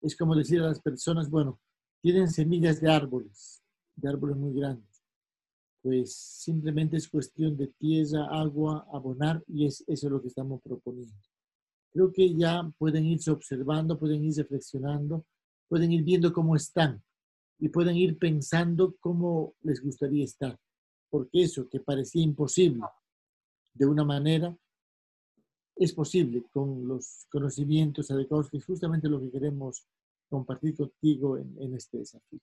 Es 0.02 0.16
como 0.16 0.36
decir 0.36 0.62
a 0.62 0.68
las 0.68 0.80
personas, 0.80 1.30
bueno, 1.30 1.60
tienen 2.02 2.30
semillas 2.30 2.80
de 2.80 2.92
árboles, 2.92 3.62
de 3.96 4.10
árboles 4.10 4.38
muy 4.38 4.54
grandes. 4.54 4.91
Pues 5.82 6.14
simplemente 6.14 6.98
es 6.98 7.10
cuestión 7.10 7.58
de 7.58 7.68
tierra, 7.68 8.28
agua, 8.32 8.88
abonar 8.94 9.44
y 9.48 9.66
es 9.66 9.84
eso 9.88 10.10
lo 10.10 10.22
que 10.22 10.28
estamos 10.28 10.62
proponiendo. 10.62 11.16
Creo 11.92 12.12
que 12.12 12.34
ya 12.36 12.72
pueden 12.78 13.06
irse 13.06 13.32
observando, 13.32 13.98
pueden 13.98 14.24
ir 14.24 14.36
reflexionando, 14.36 15.26
pueden 15.68 15.92
ir 15.92 16.04
viendo 16.04 16.32
cómo 16.32 16.56
están 16.56 17.04
y 17.60 17.70
pueden 17.70 17.96
ir 17.98 18.18
pensando 18.18 18.96
cómo 19.00 19.56
les 19.62 19.82
gustaría 19.82 20.24
estar. 20.24 20.58
Porque 21.10 21.44
eso 21.44 21.68
que 21.68 21.80
parecía 21.80 22.24
imposible 22.24 22.84
de 23.74 23.86
una 23.86 24.04
manera, 24.04 24.56
es 25.76 25.94
posible 25.94 26.44
con 26.52 26.88
los 26.88 27.26
conocimientos 27.32 28.12
adecuados, 28.12 28.50
que 28.50 28.58
es 28.58 28.66
justamente 28.66 29.10
lo 29.10 29.20
que 29.20 29.32
queremos 29.32 29.88
compartir 30.30 30.76
contigo 30.76 31.38
en, 31.38 31.56
en 31.60 31.74
este 31.74 32.00
desafío. 32.00 32.40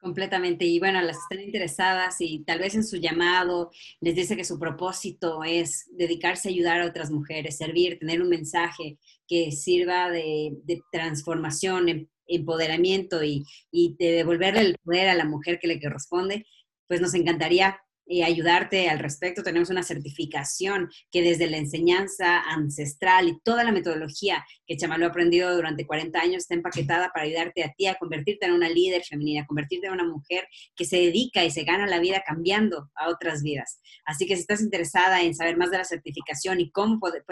Completamente. 0.00 0.64
Y 0.64 0.78
bueno, 0.78 1.02
las 1.02 1.18
están 1.18 1.40
interesadas 1.40 2.16
y 2.20 2.42
tal 2.44 2.58
vez 2.58 2.74
en 2.74 2.84
su 2.84 2.96
llamado 2.96 3.70
les 4.00 4.14
dice 4.14 4.34
que 4.34 4.44
su 4.44 4.58
propósito 4.58 5.44
es 5.44 5.88
dedicarse 5.92 6.48
a 6.48 6.52
ayudar 6.52 6.80
a 6.80 6.86
otras 6.86 7.10
mujeres, 7.10 7.58
servir, 7.58 7.98
tener 7.98 8.22
un 8.22 8.30
mensaje 8.30 8.98
que 9.28 9.52
sirva 9.52 10.08
de, 10.10 10.56
de 10.64 10.80
transformación, 10.90 11.90
em, 11.90 12.06
empoderamiento 12.26 13.22
y, 13.22 13.44
y 13.70 13.94
de 13.98 14.12
devolverle 14.12 14.60
el 14.62 14.76
poder 14.82 15.08
a 15.10 15.14
la 15.14 15.26
mujer 15.26 15.58
que 15.60 15.68
le 15.68 15.80
corresponde, 15.80 16.46
pues 16.88 17.02
nos 17.02 17.12
encantaría 17.14 17.78
eh, 18.12 18.24
ayudarte 18.24 18.88
al 18.88 18.98
respecto. 18.98 19.44
Tenemos 19.44 19.70
una 19.70 19.84
certificación 19.84 20.90
que 21.12 21.22
desde 21.22 21.48
la 21.48 21.58
enseñanza 21.58 22.40
ancestral 22.40 23.28
y 23.28 23.38
toda 23.44 23.62
la 23.62 23.70
metodología 23.70 24.44
que 24.66 24.76
Chamaló 24.76 25.06
ha 25.06 25.10
aprendido 25.10 25.54
durante 25.54 25.86
40 25.86 26.18
años 26.18 26.38
está 26.38 26.54
empaquetada 26.54 27.10
para 27.14 27.26
ayudarte 27.26 27.62
a 27.62 27.72
ti 27.72 27.86
a 27.86 27.94
convertirte 27.94 28.46
en 28.46 28.52
una 28.52 28.68
líder 28.68 29.04
femenina, 29.04 29.46
convertirte 29.46 29.86
en 29.86 29.92
una 29.92 30.02
mujer 30.02 30.48
que 30.74 30.84
se 30.84 30.96
dedica 30.96 31.44
y 31.44 31.52
se 31.52 31.62
gana 31.62 31.86
la 31.86 32.00
vida 32.00 32.24
cambiando 32.26 32.90
a 32.96 33.08
otras 33.10 33.44
vidas. 33.44 33.80
Así 34.04 34.26
que 34.26 34.34
si 34.34 34.40
estás 34.40 34.60
interesada 34.60 35.22
en 35.22 35.32
saber 35.32 35.56
más 35.56 35.70
de 35.70 35.78
la 35.78 35.84
certificación 35.84 36.58
y 36.58 36.72
cómo 36.72 36.98
puedes, 36.98 37.22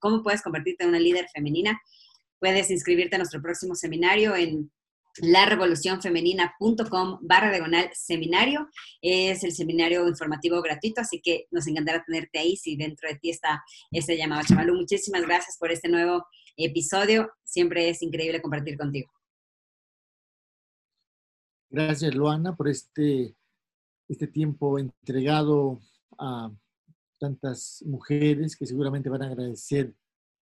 cómo 0.00 0.24
puedes 0.24 0.42
convertirte 0.42 0.82
en 0.82 0.88
una 0.88 0.98
líder 0.98 1.28
femenina, 1.32 1.80
puedes 2.40 2.72
inscribirte 2.72 3.14
a 3.14 3.18
nuestro 3.18 3.40
próximo 3.40 3.76
seminario 3.76 4.34
en 4.34 4.68
larevolucionfemenina.com 5.18 7.18
barra 7.22 7.50
diagonal 7.50 7.90
seminario. 7.92 8.68
Es 9.00 9.44
el 9.44 9.52
seminario 9.52 10.06
informativo 10.08 10.60
gratuito, 10.62 11.00
así 11.00 11.20
que 11.20 11.46
nos 11.50 11.66
encantará 11.66 12.04
tenerte 12.04 12.38
ahí 12.38 12.56
si 12.56 12.76
dentro 12.76 13.08
de 13.08 13.16
ti 13.16 13.30
está 13.30 13.62
ese 13.90 14.16
llamado. 14.16 14.42
Chavalú, 14.46 14.74
muchísimas 14.74 15.22
gracias 15.22 15.56
por 15.58 15.70
este 15.70 15.88
nuevo 15.88 16.26
episodio. 16.56 17.30
Siempre 17.42 17.88
es 17.88 18.02
increíble 18.02 18.42
compartir 18.42 18.76
contigo. 18.76 19.10
Gracias, 21.70 22.14
Luana, 22.14 22.54
por 22.54 22.68
este, 22.68 23.34
este 24.08 24.28
tiempo 24.28 24.78
entregado 24.78 25.80
a 26.18 26.52
tantas 27.18 27.82
mujeres 27.86 28.56
que 28.56 28.66
seguramente 28.66 29.08
van 29.08 29.22
a 29.22 29.26
agradecer 29.26 29.94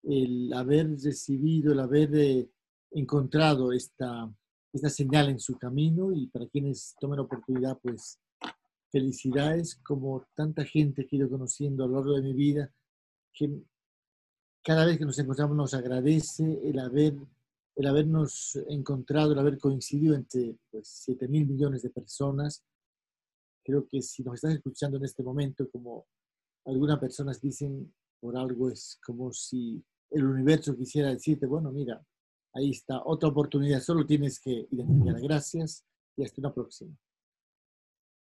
el 0.04 0.52
haber 0.54 0.90
recibido, 0.92 1.74
el 1.74 1.80
haber 1.80 2.16
eh, 2.16 2.50
encontrado 2.92 3.72
esta, 3.72 4.32
esta 4.72 4.90
señal 4.90 5.30
en 5.30 5.40
su 5.40 5.58
camino 5.58 6.12
y 6.12 6.28
para 6.28 6.48
quienes 6.48 6.96
tomen 7.00 7.18
la 7.18 7.24
oportunidad, 7.24 7.78
pues 7.82 8.20
felicidades 8.92 9.76
como 9.84 10.26
tanta 10.36 10.64
gente 10.66 11.06
que 11.06 11.16
he 11.16 11.20
ido 11.20 11.30
conociendo 11.30 11.84
a 11.84 11.88
lo 11.88 11.96
largo 11.96 12.16
de 12.16 12.22
mi 12.22 12.34
vida, 12.34 12.72
que 13.34 13.50
cada 14.64 14.86
vez 14.86 14.98
que 14.98 15.06
nos 15.06 15.18
encontramos 15.20 15.56
nos 15.56 15.74
agradece 15.74 16.60
el 16.64 16.80
haber 16.80 17.16
el 17.80 17.88
habernos 17.88 18.60
encontrado, 18.68 19.32
el 19.32 19.40
haber 19.40 19.58
coincidido 19.58 20.14
entre 20.14 20.58
pues, 20.70 20.86
7 21.06 21.30
mil 21.30 21.48
millones 21.48 21.82
de 21.82 21.90
personas. 21.90 22.62
Creo 23.64 23.88
que 23.88 24.02
si 24.02 24.22
nos 24.22 24.36
estás 24.36 24.56
escuchando 24.56 24.98
en 24.98 25.06
este 25.06 25.24
momento, 25.24 25.70
como 25.72 26.06
algunas 26.66 27.00
personas 27.00 27.40
dicen, 27.40 27.94
por 28.20 28.36
algo 28.36 28.70
es 28.70 29.00
como 29.02 29.32
si 29.32 29.82
el 30.10 30.26
universo 30.26 30.76
quisiera 30.76 31.08
decirte, 31.08 31.46
bueno, 31.46 31.72
mira, 31.72 32.06
Ahí 32.54 32.72
está, 32.72 33.02
otra 33.06 33.30
oportunidad. 33.30 33.82
Solo 33.82 34.06
tienes 34.06 34.40
que 34.40 34.68
identificar. 34.72 35.22
Gracias 35.22 35.86
y 36.16 36.24
hasta 36.24 36.42
una 36.42 36.54
próxima. 36.54 36.96